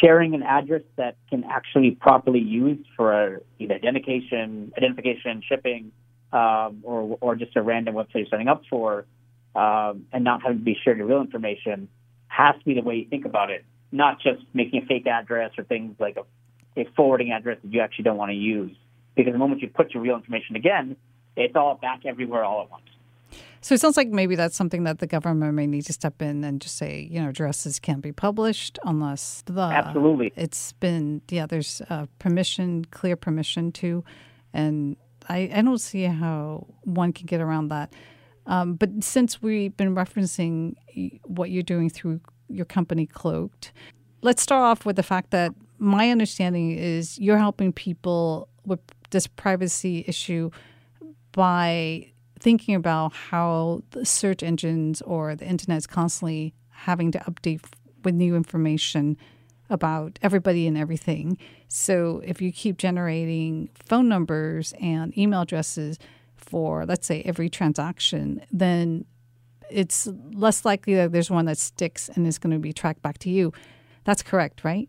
sharing 0.00 0.34
an 0.34 0.42
address 0.42 0.82
that 0.96 1.16
can 1.30 1.44
actually 1.44 1.92
properly 1.92 2.40
used 2.40 2.86
for 2.96 3.42
either 3.58 3.74
identification, 3.74 4.72
identification, 4.76 5.42
shipping, 5.48 5.92
um, 6.32 6.80
or 6.82 7.18
or 7.20 7.36
just 7.36 7.56
a 7.56 7.62
random 7.62 7.94
website 7.94 8.14
you're 8.14 8.26
signing 8.30 8.48
up 8.48 8.62
for, 8.68 9.06
um, 9.54 10.06
and 10.12 10.24
not 10.24 10.42
having 10.42 10.58
to 10.58 10.64
be 10.64 10.76
shared 10.84 10.98
your 10.98 11.06
real 11.06 11.20
information 11.20 11.88
has 12.28 12.56
to 12.58 12.64
be 12.64 12.74
the 12.74 12.82
way 12.82 12.96
you 12.96 13.06
think 13.08 13.24
about 13.24 13.50
it, 13.50 13.64
not 13.92 14.20
just 14.20 14.42
making 14.52 14.82
a 14.82 14.86
fake 14.86 15.06
address 15.06 15.52
or 15.56 15.64
things 15.64 15.94
like 16.00 16.16
a, 16.16 16.80
a 16.80 16.84
forwarding 16.96 17.30
address 17.30 17.58
that 17.62 17.72
you 17.72 17.80
actually 17.80 18.02
don't 18.02 18.16
want 18.16 18.30
to 18.30 18.36
use. 18.36 18.76
Because 19.14 19.32
the 19.32 19.38
moment 19.38 19.62
you 19.62 19.68
put 19.68 19.94
your 19.94 20.02
real 20.02 20.16
information 20.16 20.56
again, 20.56 20.96
it's 21.36 21.56
all 21.56 21.76
back 21.76 22.04
everywhere 22.04 22.44
all 22.44 22.62
at 22.62 22.70
once. 22.70 22.84
So 23.60 23.74
it 23.74 23.80
sounds 23.80 23.96
like 23.96 24.08
maybe 24.08 24.36
that's 24.36 24.56
something 24.56 24.84
that 24.84 24.98
the 24.98 25.06
government 25.06 25.54
may 25.54 25.66
need 25.66 25.86
to 25.86 25.94
step 25.94 26.20
in 26.20 26.44
and 26.44 26.60
just 26.60 26.76
say, 26.76 27.08
you 27.10 27.18
know, 27.18 27.30
addresses 27.30 27.78
can't 27.78 28.02
be 28.02 28.12
published 28.12 28.78
unless 28.84 29.42
the 29.46 29.58
Absolutely. 29.58 30.34
it's 30.36 30.72
been 30.72 31.22
yeah, 31.30 31.46
there's 31.46 31.80
uh, 31.88 32.04
permission, 32.18 32.84
clear 32.90 33.16
permission 33.16 33.72
to, 33.72 34.04
and 34.52 34.98
I 35.30 35.50
I 35.54 35.62
don't 35.62 35.78
see 35.78 36.04
how 36.04 36.66
one 36.82 37.14
can 37.14 37.24
get 37.24 37.40
around 37.40 37.68
that. 37.68 37.94
Um, 38.46 38.74
but 38.74 39.02
since 39.02 39.40
we've 39.40 39.74
been 39.74 39.94
referencing 39.94 40.74
what 41.22 41.50
you're 41.50 41.62
doing 41.62 41.88
through 41.88 42.20
your 42.48 42.66
company 42.66 43.06
Cloaked, 43.06 43.72
let's 44.20 44.42
start 44.42 44.62
off 44.62 44.84
with 44.84 44.96
the 44.96 45.02
fact 45.02 45.30
that 45.30 45.54
my 45.78 46.10
understanding 46.10 46.72
is 46.72 47.18
you're 47.18 47.38
helping 47.38 47.72
people 47.72 48.48
with 48.66 48.80
this 49.14 49.26
privacy 49.26 50.04
issue 50.06 50.50
by 51.32 52.10
thinking 52.38 52.74
about 52.74 53.14
how 53.14 53.82
the 53.92 54.04
search 54.04 54.42
engines 54.42 55.00
or 55.02 55.34
the 55.34 55.46
internet 55.46 55.78
is 55.78 55.86
constantly 55.86 56.52
having 56.68 57.10
to 57.12 57.18
update 57.20 57.64
with 58.04 58.14
new 58.14 58.36
information 58.36 59.16
about 59.70 60.18
everybody 60.20 60.66
and 60.66 60.76
everything. 60.76 61.38
So 61.68 62.20
if 62.24 62.42
you 62.42 62.52
keep 62.52 62.76
generating 62.76 63.70
phone 63.74 64.08
numbers 64.08 64.74
and 64.80 65.16
email 65.16 65.42
addresses 65.42 65.98
for, 66.36 66.84
let's 66.84 67.06
say, 67.06 67.22
every 67.22 67.48
transaction, 67.48 68.42
then 68.52 69.06
it's 69.70 70.06
less 70.32 70.64
likely 70.64 70.94
that 70.96 71.12
there's 71.12 71.30
one 71.30 71.46
that 71.46 71.56
sticks 71.56 72.10
and 72.10 72.26
is 72.26 72.38
going 72.38 72.52
to 72.52 72.58
be 72.58 72.72
tracked 72.72 73.00
back 73.00 73.18
to 73.18 73.30
you. 73.30 73.52
That's 74.04 74.22
correct, 74.22 74.64
right? 74.64 74.88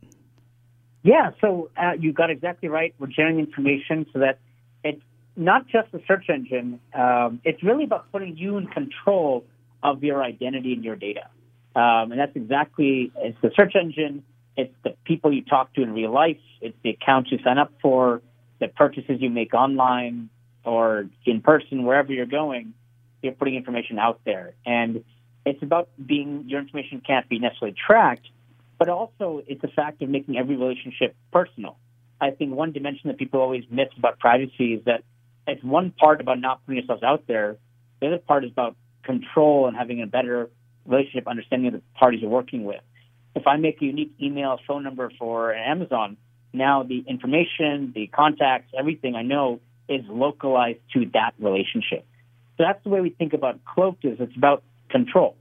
Yeah, 1.06 1.30
so 1.40 1.70
uh, 1.78 1.92
you 2.00 2.14
got 2.14 2.32
exactly 2.32 2.68
right. 2.68 2.96
We're 2.98 3.06
generating 3.06 3.42
information 3.42 4.08
so 4.12 4.20
that 4.20 4.40
it's 4.84 5.04
not 5.36 5.68
just 5.68 5.92
the 5.92 6.02
search 6.08 6.26
engine. 6.30 6.80
Um, 6.96 7.42
it's 7.44 7.62
really 7.62 7.84
about 7.84 8.12
putting 8.12 8.36
you 8.36 8.58
in 8.58 8.66
control 8.66 9.46
of 9.84 10.04
your 10.04 10.24
identity 10.24 10.74
and 10.74 10.84
your 10.84 10.96
data. 10.96 11.30
Um, 11.76 12.12
and 12.12 12.20
that's 12.20 12.36
exactly 12.36 13.12
it's 13.18 13.38
the 13.44 13.52
search 13.56 13.76
engine. 13.76 14.24
It's 14.58 14.74
the 14.84 14.96
people 15.04 15.32
you 15.32 15.44
talk 15.44 15.72
to 15.76 15.84
in 15.84 15.94
real 15.94 16.12
life. 16.12 16.40
It's 16.60 16.76
the 16.84 16.90
accounts 16.90 17.32
you 17.32 17.38
sign 17.44 17.60
up 17.60 17.72
for, 17.84 18.24
the 18.60 18.70
purchases 18.70 19.18
you 19.22 19.30
make 19.30 19.54
online 19.54 20.30
or 20.64 21.08
in 21.28 21.40
person, 21.42 21.84
wherever 21.84 22.12
you're 22.14 22.26
going. 22.26 22.74
You're 23.22 23.34
putting 23.34 23.54
information 23.54 24.00
out 24.00 24.22
there, 24.26 24.56
and 24.66 25.04
it's 25.46 25.62
about 25.62 25.88
being 26.04 26.46
your 26.48 26.62
information 26.62 27.00
can't 27.06 27.30
be 27.30 27.38
necessarily 27.38 27.76
tracked, 27.76 28.28
but 28.78 28.90
also 28.90 29.42
it's 29.48 29.64
a 29.64 29.68
fact 29.68 30.02
of 30.02 30.10
making 30.10 30.38
every 30.38 30.56
relationship 30.56 31.16
personal. 31.32 31.78
I 32.20 32.32
think 32.32 32.54
one 32.54 32.72
dimension 32.72 33.10
that 33.10 33.18
people 33.18 33.42
always 33.42 33.64
miss 33.70 33.90
about 33.98 34.20
privacy 34.20 34.74
is 34.74 34.86
that 34.86 35.04
it's 35.48 35.64
one 35.64 35.92
part 35.92 36.22
about 36.22 36.40
not 36.40 36.66
putting 36.66 36.78
yourselves 36.78 37.04
out 37.04 37.28
there. 37.28 37.58
The 38.02 38.08
other 38.08 38.18
part 38.18 38.46
is 38.46 38.52
about 38.52 38.76
control 39.04 39.68
and 39.68 39.78
having 39.78 40.02
a 40.02 40.08
better 40.08 40.50
relationship, 40.86 41.28
understanding 41.28 41.68
of 41.68 41.74
the 41.74 41.82
parties 42.00 42.22
you're 42.22 42.30
working 42.30 42.64
with. 42.64 42.82
If 43.36 43.48
I 43.48 43.58
make 43.58 43.82
a 43.82 43.86
unique 43.86 44.14
email, 44.22 44.58
phone 44.66 44.84
number 44.84 45.12
for 45.20 45.54
Amazon, 45.54 46.18
now 46.54 46.84
the 46.84 47.04
information, 47.08 47.92
the 47.94 48.08
contacts, 48.08 48.72
everything 48.78 49.16
I 49.16 49.24
know 49.24 49.60
is 49.90 50.02
localized 50.08 50.80
to 50.94 51.06
that 51.14 51.34
relationship. 51.40 52.06
So 52.58 52.64
that's 52.64 52.82
the 52.84 52.90
way 52.90 53.02
we 53.02 53.10
think 53.10 53.34
about 53.34 53.60
cloaked 53.66 54.06
is 54.06 54.18
it's 54.20 54.36
about 54.36 54.64
control. 54.90 55.36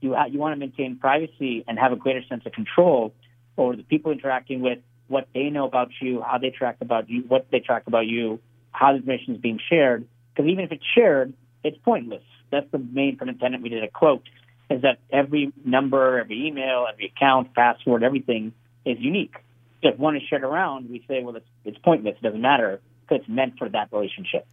You, 0.00 0.16
you 0.30 0.38
want 0.38 0.54
to 0.54 0.58
maintain 0.58 0.96
privacy 0.96 1.64
and 1.68 1.78
have 1.78 1.92
a 1.92 1.96
greater 1.96 2.22
sense 2.28 2.44
of 2.46 2.52
control 2.52 3.12
over 3.56 3.76
the 3.76 3.82
people 3.82 4.12
interacting 4.12 4.60
with, 4.60 4.78
what 5.08 5.26
they 5.34 5.50
know 5.50 5.66
about 5.66 5.88
you, 6.00 6.22
how 6.22 6.38
they 6.38 6.50
track 6.50 6.76
about 6.80 7.10
you, 7.10 7.22
what 7.26 7.48
they 7.50 7.58
track 7.58 7.82
about 7.88 8.06
you, 8.06 8.38
how 8.70 8.92
the 8.92 8.98
information 8.98 9.34
is 9.34 9.40
being 9.40 9.58
shared. 9.68 10.06
Because 10.32 10.48
even 10.48 10.64
if 10.64 10.70
it's 10.70 10.84
shared, 10.94 11.34
it's 11.64 11.76
pointless. 11.78 12.22
That's 12.52 12.70
the 12.70 12.78
main 12.78 13.18
intended 13.20 13.62
we 13.62 13.68
did 13.68 13.82
a 13.82 13.88
quote 13.88 14.22
is 14.70 14.82
that 14.82 14.98
every 15.10 15.52
number, 15.64 16.20
every 16.20 16.46
email, 16.46 16.86
every 16.90 17.06
account, 17.06 17.52
password, 17.54 18.04
everything 18.04 18.52
is 18.84 18.98
unique. 19.00 19.34
If 19.82 19.98
one 19.98 20.16
is 20.16 20.22
shared 20.30 20.44
around, 20.44 20.88
we 20.88 21.04
say, 21.08 21.24
well, 21.24 21.34
it's, 21.34 21.46
it's 21.64 21.78
pointless. 21.78 22.14
It 22.20 22.22
doesn't 22.22 22.40
matter 22.40 22.80
because 23.02 23.22
it's 23.22 23.28
meant 23.28 23.58
for 23.58 23.68
that 23.68 23.88
relationship. 23.92 24.46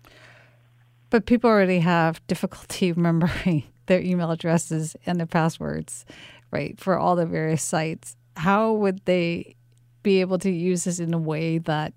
But 1.10 1.26
people 1.28 1.50
already 1.50 1.80
have 1.80 2.26
difficulty 2.26 2.92
remembering 2.94 3.66
their 3.88 4.02
email 4.02 4.32
addresses 4.32 4.96
and 5.06 5.20
their 5.20 5.28
passwords, 5.28 6.06
right, 6.52 6.80
for 6.80 6.98
all 6.98 7.16
the 7.16 7.26
various 7.26 7.64
sites. 7.64 8.16
How 8.36 8.74
would 8.74 9.04
they 9.06 9.56
be 10.04 10.22
able 10.22 10.38
to 10.40 10.52
use 10.52 10.84
this 10.84 11.00
in 11.00 11.14
a 11.14 11.18
way 11.18 11.58
that 11.58 11.94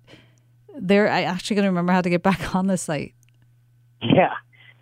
they're 0.75 1.07
actually 1.07 1.55
going 1.55 1.63
to 1.63 1.69
remember 1.69 1.93
how 1.93 2.01
to 2.01 2.09
get 2.09 2.23
back 2.31 2.55
on 2.55 2.67
the 2.67 2.77
site? 2.77 3.13
Yeah, 4.01 4.33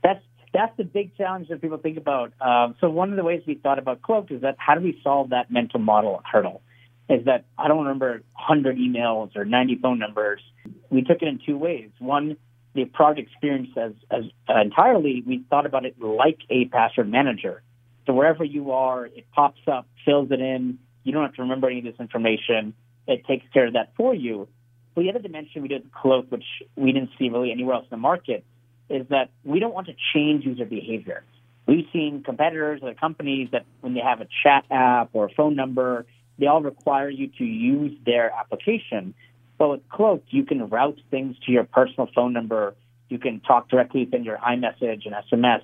that's 0.01 0.23
that's 0.53 0.75
the 0.77 0.83
big 0.83 1.15
challenge 1.17 1.49
that 1.49 1.61
people 1.61 1.77
think 1.77 1.97
about. 1.97 2.33
Um, 2.41 2.75
so 2.79 2.89
one 2.89 3.11
of 3.11 3.17
the 3.17 3.23
ways 3.23 3.43
we 3.45 3.55
thought 3.55 3.77
about 3.77 4.01
Cloak 4.01 4.31
is 4.31 4.41
that 4.41 4.55
how 4.57 4.75
do 4.75 4.81
we 4.81 4.99
solve 5.03 5.29
that 5.29 5.51
mental 5.51 5.79
model 5.79 6.21
hurdle? 6.29 6.61
Is 7.09 7.25
that 7.25 7.45
I 7.57 7.67
don't 7.67 7.79
remember 7.79 8.21
100 8.33 8.77
emails 8.77 9.35
or 9.35 9.43
90 9.43 9.79
phone 9.81 9.99
numbers. 9.99 10.41
We 10.89 11.01
took 11.01 11.21
it 11.21 11.27
in 11.27 11.39
two 11.45 11.57
ways. 11.57 11.89
One, 11.99 12.37
the 12.73 12.85
product 12.85 13.19
experience 13.19 13.69
as, 13.75 13.93
as 14.11 14.23
uh, 14.47 14.61
entirely, 14.61 15.23
we 15.25 15.43
thought 15.49 15.65
about 15.65 15.85
it 15.85 15.95
like 16.01 16.39
a 16.49 16.65
password 16.65 17.09
manager. 17.09 17.61
So 18.05 18.13
wherever 18.13 18.43
you 18.43 18.71
are, 18.71 19.05
it 19.05 19.25
pops 19.33 19.61
up, 19.67 19.87
fills 20.05 20.31
it 20.31 20.39
in. 20.39 20.79
You 21.03 21.13
don't 21.13 21.23
have 21.23 21.35
to 21.35 21.41
remember 21.41 21.69
any 21.69 21.79
of 21.79 21.85
this 21.85 21.99
information. 21.99 22.73
It 23.07 23.25
takes 23.25 23.45
care 23.53 23.67
of 23.67 23.73
that 23.73 23.93
for 23.97 24.13
you. 24.13 24.47
but 24.93 25.01
the 25.01 25.09
other 25.09 25.19
dimension 25.19 25.61
we 25.61 25.67
did 25.67 25.91
Cloak, 25.91 26.31
which 26.31 26.45
we 26.75 26.91
didn't 26.91 27.11
see 27.17 27.29
really 27.29 27.51
anywhere 27.51 27.75
else 27.75 27.85
in 27.85 27.91
the 27.91 27.97
market, 27.97 28.43
is 28.89 29.07
that 29.09 29.29
we 29.43 29.59
don't 29.59 29.73
want 29.73 29.87
to 29.87 29.93
change 30.13 30.45
user 30.45 30.65
behavior. 30.65 31.23
We've 31.67 31.85
seen 31.93 32.23
competitors 32.23 32.81
or 32.81 32.93
companies 32.95 33.49
that 33.51 33.65
when 33.81 33.93
they 33.93 33.99
have 33.99 34.21
a 34.21 34.27
chat 34.43 34.65
app 34.71 35.09
or 35.13 35.25
a 35.25 35.29
phone 35.29 35.55
number, 35.55 36.05
they 36.39 36.47
all 36.47 36.61
require 36.61 37.09
you 37.09 37.27
to 37.37 37.43
use 37.43 37.95
their 38.05 38.31
application. 38.31 39.13
But 39.59 39.69
with 39.69 39.89
Cloak, 39.89 40.23
you 40.29 40.45
can 40.45 40.69
route 40.69 40.99
things 41.11 41.35
to 41.45 41.51
your 41.51 41.65
personal 41.65 42.09
phone 42.15 42.33
number. 42.33 42.73
You 43.09 43.19
can 43.19 43.41
talk 43.41 43.69
directly 43.69 44.05
within 44.05 44.23
your 44.23 44.37
iMessage 44.37 45.05
and 45.05 45.13
SMS. 45.29 45.61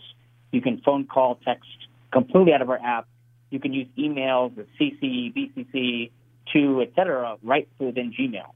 You 0.52 0.62
can 0.62 0.82
phone 0.82 1.08
call, 1.08 1.40
text 1.44 1.70
completely 2.12 2.54
out 2.54 2.62
of 2.62 2.70
our 2.70 2.78
app. 2.78 3.08
You 3.50 3.60
can 3.60 3.74
use 3.74 3.88
emails 3.98 4.56
with 4.56 4.68
CC, 4.80 5.34
BCC, 5.34 6.12
to, 6.54 6.82
et 6.82 6.92
cetera, 6.96 7.38
right 7.42 7.68
within 7.80 8.14
Gmail. 8.14 8.52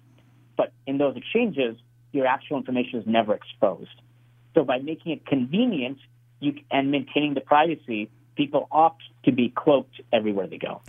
But 0.57 0.73
in 0.85 0.97
those 0.97 1.15
exchanges, 1.15 1.77
your 2.11 2.27
actual 2.27 2.57
information 2.57 2.99
is 2.99 3.07
never 3.07 3.33
exposed. 3.33 3.89
So 4.55 4.65
by 4.65 4.79
making 4.79 5.13
it 5.13 5.25
convenient 5.25 5.99
you, 6.41 6.55
and 6.69 6.91
maintaining 6.91 7.33
the 7.33 7.41
privacy, 7.41 8.09
people 8.35 8.67
opt 8.71 9.03
to 9.25 9.31
be 9.31 9.53
cloaked 9.55 10.01
everywhere 10.11 10.47
they 10.47 10.57
go. 10.57 10.81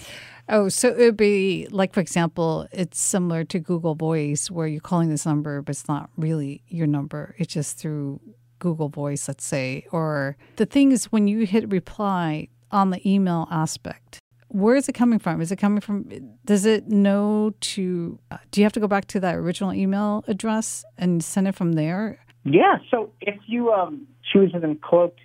Oh, 0.52 0.68
so 0.68 0.88
it 0.88 0.98
would 0.98 1.16
be 1.16 1.68
like, 1.70 1.94
for 1.94 2.00
example, 2.00 2.66
it's 2.72 3.00
similar 3.00 3.44
to 3.44 3.60
Google 3.60 3.94
Voice 3.94 4.50
where 4.50 4.66
you're 4.66 4.80
calling 4.80 5.08
this 5.08 5.24
number, 5.24 5.62
but 5.62 5.70
it's 5.70 5.86
not 5.86 6.10
really 6.16 6.62
your 6.66 6.88
number. 6.88 7.36
It's 7.38 7.54
just 7.54 7.78
through 7.78 8.20
Google 8.58 8.88
Voice, 8.88 9.28
let's 9.28 9.44
say. 9.44 9.86
Or 9.92 10.36
the 10.56 10.66
thing 10.66 10.90
is, 10.90 11.04
when 11.06 11.28
you 11.28 11.46
hit 11.46 11.70
reply 11.70 12.48
on 12.72 12.90
the 12.90 13.08
email 13.08 13.46
aspect, 13.48 14.18
where 14.48 14.74
is 14.74 14.88
it 14.88 14.94
coming 14.94 15.20
from? 15.20 15.40
Is 15.40 15.52
it 15.52 15.56
coming 15.56 15.80
from, 15.80 16.10
does 16.44 16.66
it 16.66 16.88
know 16.88 17.52
to, 17.60 18.18
do 18.50 18.60
you 18.60 18.64
have 18.64 18.72
to 18.72 18.80
go 18.80 18.88
back 18.88 19.06
to 19.06 19.20
that 19.20 19.36
original 19.36 19.72
email 19.72 20.24
address 20.26 20.84
and 20.98 21.22
send 21.22 21.46
it 21.46 21.54
from 21.54 21.74
there? 21.74 22.18
Yeah. 22.42 22.78
So 22.90 23.12
if 23.20 23.36
you 23.46 23.70
um, 23.70 24.08
choose 24.32 24.50
an 24.52 24.78
cloaked, 24.82 25.20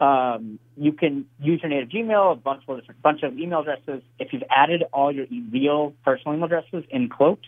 um, 0.00 0.58
you 0.76 0.92
can 0.92 1.26
use 1.40 1.60
your 1.62 1.70
native 1.70 1.88
Gmail, 1.88 2.32
a 2.32 2.36
bunch 2.36 2.62
of 2.68 2.80
bunch 3.02 3.22
of 3.22 3.38
email 3.38 3.60
addresses. 3.60 4.02
If 4.18 4.32
you've 4.32 4.42
added 4.50 4.84
all 4.92 5.10
your 5.10 5.26
real 5.50 5.94
personal 6.04 6.34
email 6.34 6.46
addresses 6.46 6.84
in 6.90 7.08
Cloak, 7.08 7.40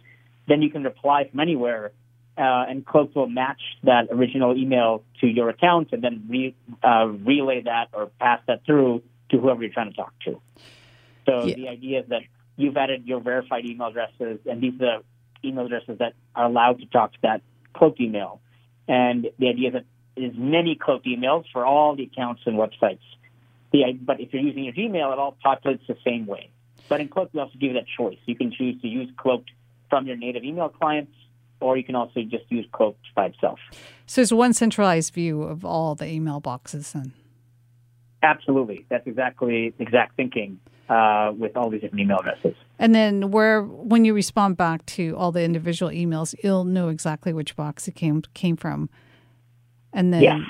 then 0.46 0.62
you 0.62 0.70
can 0.70 0.82
reply 0.82 1.28
from 1.28 1.40
anywhere, 1.40 1.92
uh, 2.38 2.64
and 2.68 2.86
Cloak 2.86 3.14
will 3.14 3.28
match 3.28 3.60
that 3.82 4.08
original 4.10 4.56
email 4.56 5.04
to 5.20 5.26
your 5.26 5.50
account, 5.50 5.88
and 5.92 6.02
then 6.02 6.24
re, 6.28 6.54
uh, 6.82 7.06
relay 7.06 7.62
that 7.62 7.88
or 7.92 8.06
pass 8.18 8.40
that 8.46 8.64
through 8.64 9.02
to 9.30 9.38
whoever 9.38 9.62
you're 9.62 9.72
trying 9.72 9.90
to 9.90 9.96
talk 9.96 10.14
to. 10.24 10.40
So 11.26 11.44
yeah. 11.44 11.54
the 11.54 11.68
idea 11.68 12.00
is 12.00 12.08
that 12.08 12.22
you've 12.56 12.76
added 12.78 13.06
your 13.06 13.20
verified 13.20 13.66
email 13.66 13.88
addresses, 13.88 14.40
and 14.46 14.62
these 14.62 14.72
are 14.80 15.02
the 15.42 15.48
email 15.48 15.66
addresses 15.66 15.98
that 15.98 16.14
are 16.34 16.46
allowed 16.46 16.80
to 16.80 16.86
talk 16.86 17.12
to 17.12 17.18
that 17.22 17.42
Cloak 17.74 18.00
email. 18.00 18.40
And 18.88 19.28
the 19.38 19.48
idea 19.48 19.68
is 19.68 19.74
that 19.74 19.84
there's 20.18 20.36
many 20.36 20.74
cloaked 20.74 21.06
emails 21.06 21.44
for 21.52 21.64
all 21.64 21.96
the 21.96 22.04
accounts 22.04 22.42
and 22.46 22.56
websites. 22.56 23.00
The, 23.72 23.98
but 24.00 24.20
if 24.20 24.32
you're 24.32 24.42
using 24.42 24.64
your 24.64 24.72
Gmail, 24.74 25.12
it 25.12 25.18
all 25.18 25.36
populates 25.44 25.86
the 25.86 25.96
same 26.04 26.26
way. 26.26 26.50
But 26.88 27.00
in 27.00 27.08
Cloaked, 27.08 27.34
we 27.34 27.40
also 27.40 27.52
give 27.54 27.72
you 27.72 27.74
that 27.74 27.86
choice. 27.86 28.18
You 28.24 28.34
can 28.34 28.50
choose 28.50 28.80
to 28.80 28.88
use 28.88 29.10
Cloaked 29.18 29.50
from 29.90 30.06
your 30.06 30.16
native 30.16 30.42
email 30.42 30.68
clients, 30.70 31.12
or 31.60 31.76
you 31.76 31.84
can 31.84 31.94
also 31.94 32.22
just 32.22 32.50
use 32.50 32.66
Cloaked 32.72 33.04
by 33.14 33.26
itself. 33.26 33.58
So 34.06 34.22
it's 34.22 34.32
one 34.32 34.54
centralized 34.54 35.12
view 35.12 35.42
of 35.42 35.64
all 35.64 35.94
the 35.94 36.06
email 36.06 36.40
boxes 36.40 36.92
then? 36.92 37.12
Absolutely. 38.22 38.86
That's 38.88 39.06
exactly 39.06 39.74
exact 39.78 40.16
thinking 40.16 40.58
uh, 40.88 41.32
with 41.36 41.56
all 41.56 41.70
these 41.70 41.82
different 41.82 42.00
email 42.00 42.18
addresses. 42.18 42.54
And 42.78 42.94
then 42.94 43.30
where 43.30 43.62
when 43.62 44.04
you 44.04 44.14
respond 44.14 44.56
back 44.56 44.84
to 44.86 45.14
all 45.16 45.30
the 45.30 45.42
individual 45.42 45.92
emails, 45.92 46.34
you'll 46.42 46.64
know 46.64 46.88
exactly 46.88 47.32
which 47.32 47.54
box 47.54 47.86
it 47.86 47.94
came 47.94 48.22
came 48.34 48.56
from. 48.56 48.88
And 49.92 50.12
then 50.12 50.22
yes. 50.22 50.40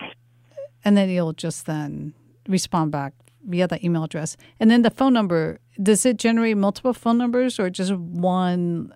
and 0.84 0.96
then 0.96 1.08
you'll 1.08 1.32
just 1.32 1.66
then 1.66 2.14
respond 2.48 2.92
back 2.92 3.14
via 3.46 3.66
that 3.68 3.84
email 3.84 4.04
address. 4.04 4.36
And 4.60 4.70
then 4.70 4.82
the 4.82 4.90
phone 4.90 5.12
number, 5.12 5.58
does 5.82 6.04
it 6.04 6.16
generate 6.18 6.56
multiple 6.56 6.92
phone 6.92 7.18
numbers 7.18 7.58
or 7.58 7.70
just 7.70 7.92
one 7.94 8.92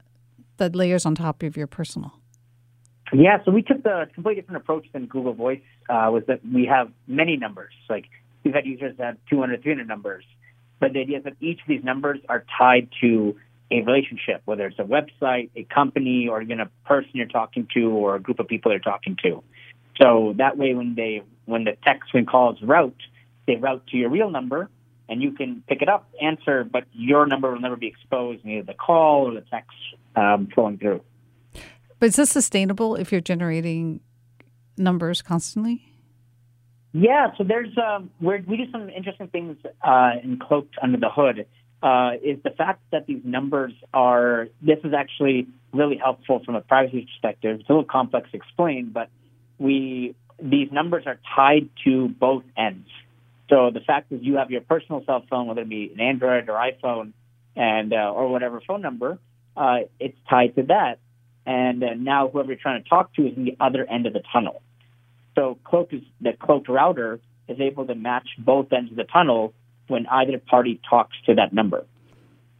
that 0.58 0.76
layers 0.76 1.06
on 1.06 1.14
top 1.14 1.42
of 1.42 1.56
your 1.56 1.66
personal? 1.66 2.12
Yeah, 3.12 3.38
so 3.44 3.50
we 3.50 3.62
took 3.62 3.82
the 3.82 4.08
completely 4.14 4.40
different 4.40 4.62
approach 4.62 4.86
than 4.92 5.06
Google 5.06 5.34
Voice 5.34 5.60
uh, 5.90 6.08
was 6.10 6.24
that 6.28 6.40
we 6.50 6.66
have 6.66 6.90
many 7.06 7.36
numbers. 7.36 7.74
Like 7.88 8.06
we've 8.42 8.54
had 8.54 8.66
users 8.66 8.96
that 8.96 9.04
have 9.04 9.16
200, 9.28 9.62
300 9.62 9.86
numbers. 9.86 10.24
But 10.80 10.94
the 10.94 11.00
idea 11.00 11.18
is 11.18 11.24
that 11.24 11.34
each 11.40 11.60
of 11.60 11.68
these 11.68 11.84
numbers 11.84 12.18
are 12.28 12.44
tied 12.58 12.88
to 13.02 13.36
a 13.70 13.82
relationship, 13.82 14.42
whether 14.44 14.66
it's 14.66 14.78
a 14.78 14.84
website, 14.84 15.50
a 15.56 15.64
company, 15.64 16.28
or 16.28 16.42
even 16.42 16.60
a 16.60 16.66
person 16.84 17.10
you're 17.14 17.26
talking 17.26 17.68
to 17.74 17.90
or 17.90 18.16
a 18.16 18.20
group 18.20 18.38
of 18.38 18.48
people 18.48 18.70
you're 18.72 18.80
talking 18.80 19.16
to. 19.22 19.42
So 20.00 20.34
that 20.38 20.56
way, 20.56 20.74
when 20.74 20.94
they 20.94 21.22
when 21.44 21.64
the 21.64 21.76
text 21.84 22.14
when 22.14 22.26
calls 22.26 22.60
route, 22.62 23.00
they 23.46 23.56
route 23.56 23.86
to 23.88 23.96
your 23.96 24.10
real 24.10 24.30
number, 24.30 24.70
and 25.08 25.22
you 25.22 25.32
can 25.32 25.62
pick 25.68 25.82
it 25.82 25.88
up, 25.88 26.08
answer, 26.20 26.64
but 26.64 26.84
your 26.92 27.26
number 27.26 27.52
will 27.52 27.60
never 27.60 27.76
be 27.76 27.88
exposed 27.88 28.44
in 28.44 28.50
either 28.50 28.66
the 28.66 28.74
call 28.74 29.28
or 29.28 29.34
the 29.34 29.44
text 29.50 29.76
um, 30.16 30.48
flowing 30.54 30.78
through. 30.78 31.02
But 31.98 32.06
is 32.06 32.16
this 32.16 32.30
sustainable 32.30 32.96
if 32.96 33.12
you're 33.12 33.20
generating 33.20 34.00
numbers 34.76 35.22
constantly? 35.22 35.92
Yeah, 36.92 37.28
so 37.38 37.44
there's 37.44 37.76
um, 37.78 38.10
we 38.20 38.38
do 38.38 38.70
some 38.70 38.90
interesting 38.90 39.28
things 39.28 39.56
uh, 39.82 40.12
in 40.22 40.38
cloaked 40.38 40.76
under 40.82 40.98
the 40.98 41.10
hood. 41.10 41.46
Uh, 41.82 42.12
is 42.22 42.38
the 42.44 42.50
fact 42.50 42.80
that 42.92 43.06
these 43.06 43.22
numbers 43.24 43.72
are 43.92 44.48
this 44.60 44.78
is 44.84 44.92
actually 44.92 45.48
really 45.72 45.96
helpful 45.96 46.40
from 46.44 46.54
a 46.54 46.60
privacy 46.60 47.06
perspective. 47.06 47.60
It's 47.60 47.68
a 47.68 47.72
little 47.72 47.84
complex 47.84 48.30
to 48.30 48.36
explain, 48.36 48.90
but 48.92 49.08
we 49.62 50.14
these 50.42 50.72
numbers 50.72 51.04
are 51.06 51.18
tied 51.36 51.68
to 51.84 52.08
both 52.08 52.42
ends. 52.56 52.88
So 53.48 53.70
the 53.72 53.80
fact 53.80 54.10
is, 54.10 54.22
you 54.22 54.36
have 54.36 54.50
your 54.50 54.62
personal 54.62 55.04
cell 55.04 55.24
phone, 55.30 55.46
whether 55.46 55.62
it 55.62 55.68
be 55.68 55.92
an 55.94 56.00
Android 56.00 56.48
or 56.48 56.54
iPhone, 56.54 57.12
and 57.54 57.92
uh, 57.92 58.12
or 58.12 58.28
whatever 58.28 58.60
phone 58.66 58.82
number, 58.82 59.18
uh, 59.56 59.80
it's 60.00 60.16
tied 60.28 60.56
to 60.56 60.62
that. 60.64 60.98
And 61.44 61.82
uh, 61.82 61.94
now 61.96 62.28
whoever 62.28 62.48
you're 62.48 62.60
trying 62.60 62.82
to 62.82 62.88
talk 62.88 63.14
to 63.14 63.26
is 63.26 63.36
in 63.36 63.44
the 63.44 63.56
other 63.60 63.84
end 63.88 64.06
of 64.06 64.12
the 64.12 64.22
tunnel. 64.32 64.62
So 65.34 65.58
Cloak 65.64 65.92
is 65.92 66.02
the 66.20 66.32
cloaked 66.32 66.68
router 66.68 67.20
is 67.48 67.60
able 67.60 67.86
to 67.86 67.94
match 67.94 68.28
both 68.38 68.72
ends 68.72 68.90
of 68.90 68.96
the 68.96 69.04
tunnel 69.04 69.52
when 69.88 70.06
either 70.06 70.38
party 70.38 70.80
talks 70.88 71.16
to 71.26 71.34
that 71.34 71.52
number, 71.52 71.84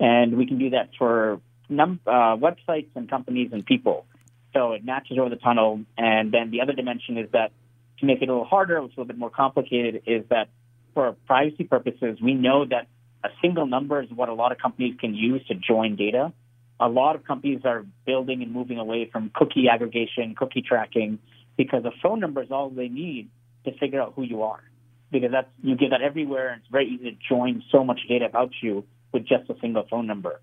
and 0.01 0.37
we 0.37 0.47
can 0.47 0.59
do 0.59 0.71
that 0.71 0.91
for 0.99 1.41
num- 1.69 2.01
uh, 2.07 2.37
websites 2.37 2.89
and 2.95 3.09
companies 3.09 3.51
and 3.53 3.65
people. 3.65 4.07
So 4.55 4.73
it 4.73 4.85
matches 4.85 5.19
over 5.19 5.31
the 5.31 5.37
tunnel, 5.37 5.81
and 5.97 6.33
then 6.33 6.51
the 6.51 6.61
other 6.61 6.73
dimension 6.73 7.17
is 7.17 7.31
that 7.33 7.53
to 7.99 8.07
make 8.07 8.21
it 8.21 8.29
a 8.29 8.33
little 8.33 8.45
harder, 8.45 8.79
is 8.79 8.85
a 8.85 8.89
little 8.89 9.05
bit 9.05 9.19
more 9.19 9.31
complicated, 9.31 10.03
is 10.07 10.25
that 10.29 10.49
for 10.95 11.17
privacy 11.27 11.65
purposes, 11.65 12.19
we 12.23 12.35
know 12.35 12.65
that 12.67 12.87
a 13.25 13.29
single 13.41 13.67
number 13.67 14.03
is 14.03 14.11
what 14.11 14.29
a 14.29 14.35
lot 14.35 14.53
of 14.53 14.59
companies 14.59 14.95
can 15.01 15.15
use 15.15 15.47
to 15.47 15.55
join 15.55 15.97
data. 15.97 16.33
A 16.81 16.89
lot 16.89 17.15
of 17.15 17.25
companies 17.25 17.61
are 17.65 17.87
building 18.05 18.43
and 18.43 18.53
moving 18.53 18.79
away 18.79 19.09
from 19.11 19.31
cookie 19.35 19.69
aggregation, 19.73 20.35
cookie 20.35 20.63
tracking, 20.63 21.19
because 21.57 21.85
a 21.85 21.93
phone 22.03 22.21
number 22.21 22.43
is 22.43 22.51
all 22.51 22.69
they 22.71 22.89
need 22.89 23.31
to 23.65 23.73
figure 23.79 24.03
out 24.03 24.15
who 24.17 24.23
you 24.23 24.43
are. 24.43 24.63
Because 25.11 25.31
that's 25.31 25.49
you 25.63 25.77
give 25.77 25.91
that 25.91 26.03
everywhere, 26.03 26.49
and 26.49 26.63
it's 26.63 26.71
very 26.71 26.89
easy 26.89 27.11
to 27.13 27.17
join 27.29 27.63
so 27.71 27.85
much 27.85 28.01
data 28.09 28.25
about 28.25 28.51
you 28.61 28.85
with 29.13 29.27
just 29.27 29.49
a 29.51 29.55
single 29.61 29.87
phone 29.89 30.07
number. 30.07 30.41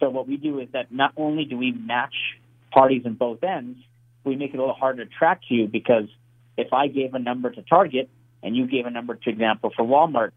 So 0.00 0.10
what 0.10 0.26
we 0.26 0.36
do 0.36 0.58
is 0.58 0.68
that 0.72 0.90
not 0.90 1.12
only 1.16 1.44
do 1.44 1.56
we 1.56 1.72
match 1.72 2.14
parties 2.76 3.02
in 3.04 3.14
both 3.14 3.42
ends, 3.42 3.78
we 4.24 4.36
make 4.36 4.52
it 4.52 4.56
a 4.56 4.60
little 4.60 4.74
harder 4.74 5.04
to 5.04 5.10
track 5.10 5.40
you 5.48 5.66
because 5.66 6.08
if 6.56 6.72
I 6.72 6.88
gave 6.88 7.14
a 7.14 7.18
number 7.18 7.50
to 7.50 7.62
Target 7.62 8.08
and 8.42 8.56
you 8.56 8.66
gave 8.66 8.86
a 8.86 8.90
number, 8.90 9.14
to 9.14 9.30
example, 9.30 9.72
for 9.76 9.84
Walmart, 9.84 10.32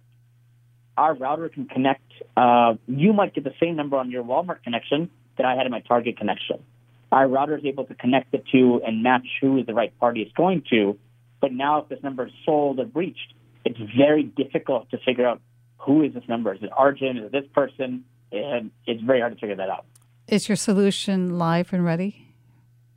our 0.97 1.13
router 1.15 1.49
can 1.49 1.65
connect. 1.65 2.11
Uh, 2.35 2.75
you 2.87 3.13
might 3.13 3.33
get 3.33 3.43
the 3.43 3.53
same 3.61 3.75
number 3.75 3.97
on 3.97 4.11
your 4.11 4.23
Walmart 4.23 4.63
connection 4.63 5.09
that 5.37 5.45
I 5.45 5.55
had 5.55 5.65
in 5.65 5.71
my 5.71 5.81
Target 5.81 6.17
connection 6.17 6.63
our 7.11 7.27
router 7.27 7.57
is 7.57 7.65
able 7.65 7.85
to 7.85 7.95
connect 7.95 8.31
the 8.31 8.41
two 8.51 8.81
and 8.85 9.03
match 9.03 9.25
who 9.41 9.63
the 9.63 9.73
right 9.73 9.97
party 9.99 10.21
is 10.21 10.31
going 10.35 10.63
to. 10.69 10.97
But 11.41 11.51
now, 11.51 11.81
if 11.81 11.89
this 11.89 12.03
number 12.03 12.27
is 12.27 12.33
sold 12.45 12.79
or 12.79 12.85
breached, 12.85 13.33
it's 13.65 13.79
very 13.97 14.23
difficult 14.23 14.89
to 14.91 14.97
figure 14.99 15.27
out 15.27 15.41
who 15.77 16.03
is 16.03 16.13
this 16.13 16.23
number. 16.27 16.53
Is 16.53 16.61
it 16.61 16.69
Arjun? 16.75 17.17
Is 17.17 17.25
it 17.25 17.31
this 17.31 17.45
person? 17.53 18.03
And 18.31 18.71
it's 18.85 19.01
very 19.01 19.21
hard 19.21 19.33
to 19.33 19.39
figure 19.39 19.55
that 19.55 19.69
out. 19.69 19.85
Is 20.27 20.47
your 20.47 20.55
solution 20.55 21.39
live 21.39 21.73
and 21.73 21.83
ready? 21.83 22.28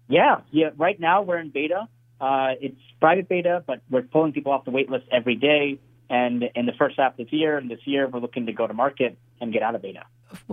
Yeah, 0.08 0.40
yeah. 0.50 0.70
Right 0.76 0.98
now 0.98 1.22
we're 1.22 1.38
in 1.38 1.50
beta. 1.50 1.88
Uh, 2.20 2.52
it's 2.60 2.80
private 3.00 3.28
beta, 3.28 3.64
but 3.66 3.80
we're 3.90 4.02
pulling 4.02 4.32
people 4.32 4.52
off 4.52 4.64
the 4.64 4.70
wait 4.70 4.90
list 4.90 5.06
every 5.10 5.34
day. 5.34 5.80
And 6.08 6.44
in 6.54 6.66
the 6.66 6.72
first 6.78 6.96
half 6.98 7.12
of 7.12 7.18
this 7.18 7.32
year, 7.32 7.56
and 7.56 7.70
this 7.70 7.80
year, 7.86 8.06
we're 8.06 8.20
looking 8.20 8.46
to 8.46 8.52
go 8.52 8.66
to 8.66 8.74
market 8.74 9.16
and 9.40 9.52
get 9.52 9.62
out 9.62 9.74
of 9.74 9.82
beta. 9.82 10.04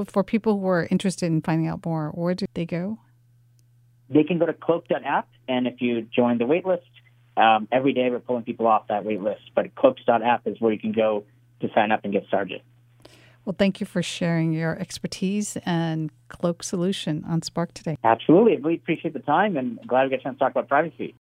For 0.05 0.23
people 0.23 0.59
who 0.59 0.67
are 0.67 0.88
interested 0.89 1.25
in 1.25 1.41
finding 1.41 1.67
out 1.67 1.85
more, 1.85 2.09
where 2.12 2.33
do 2.33 2.45
they 2.53 2.65
go? 2.65 2.99
they 4.09 4.23
can 4.23 4.39
go 4.39 4.45
to 4.45 4.53
cloaked.app, 4.53 5.29
and 5.47 5.67
if 5.67 5.81
you 5.81 6.01
join 6.01 6.39
the 6.39 6.45
waitlist, 6.45 6.81
um, 7.38 7.67
every 7.71 7.93
day 7.93 8.09
we're 8.09 8.19
pulling 8.19 8.43
people 8.43 8.67
off 8.67 8.88
that 8.88 9.03
waitlist. 9.03 9.41
But 9.55 9.75
cloaked.app 9.75 10.47
is 10.47 10.59
where 10.59 10.73
you 10.73 10.79
can 10.79 10.91
go 10.91 11.25
to 11.62 11.67
sign 11.73 11.91
up 11.91 12.01
and 12.03 12.12
get 12.12 12.25
started. 12.27 12.62
Well, 13.49 13.55
thank 13.57 13.79
you 13.79 13.88
for 13.88 14.03
sharing 14.03 14.53
your 14.53 14.77
expertise 14.77 15.57
and 15.65 16.12
cloak 16.27 16.62
solution 16.62 17.25
on 17.27 17.41
Spark 17.41 17.73
today. 17.73 17.97
Absolutely. 18.03 18.51
I 18.51 18.57
really 18.57 18.75
appreciate 18.75 19.15
the 19.15 19.21
time 19.21 19.57
and 19.57 19.79
glad 19.88 20.03
we 20.03 20.12
got 20.12 20.19
a 20.19 20.21
chance 20.21 20.35
to 20.35 20.39
talk 20.39 20.51
about 20.51 20.67
privacy. 20.67 21.15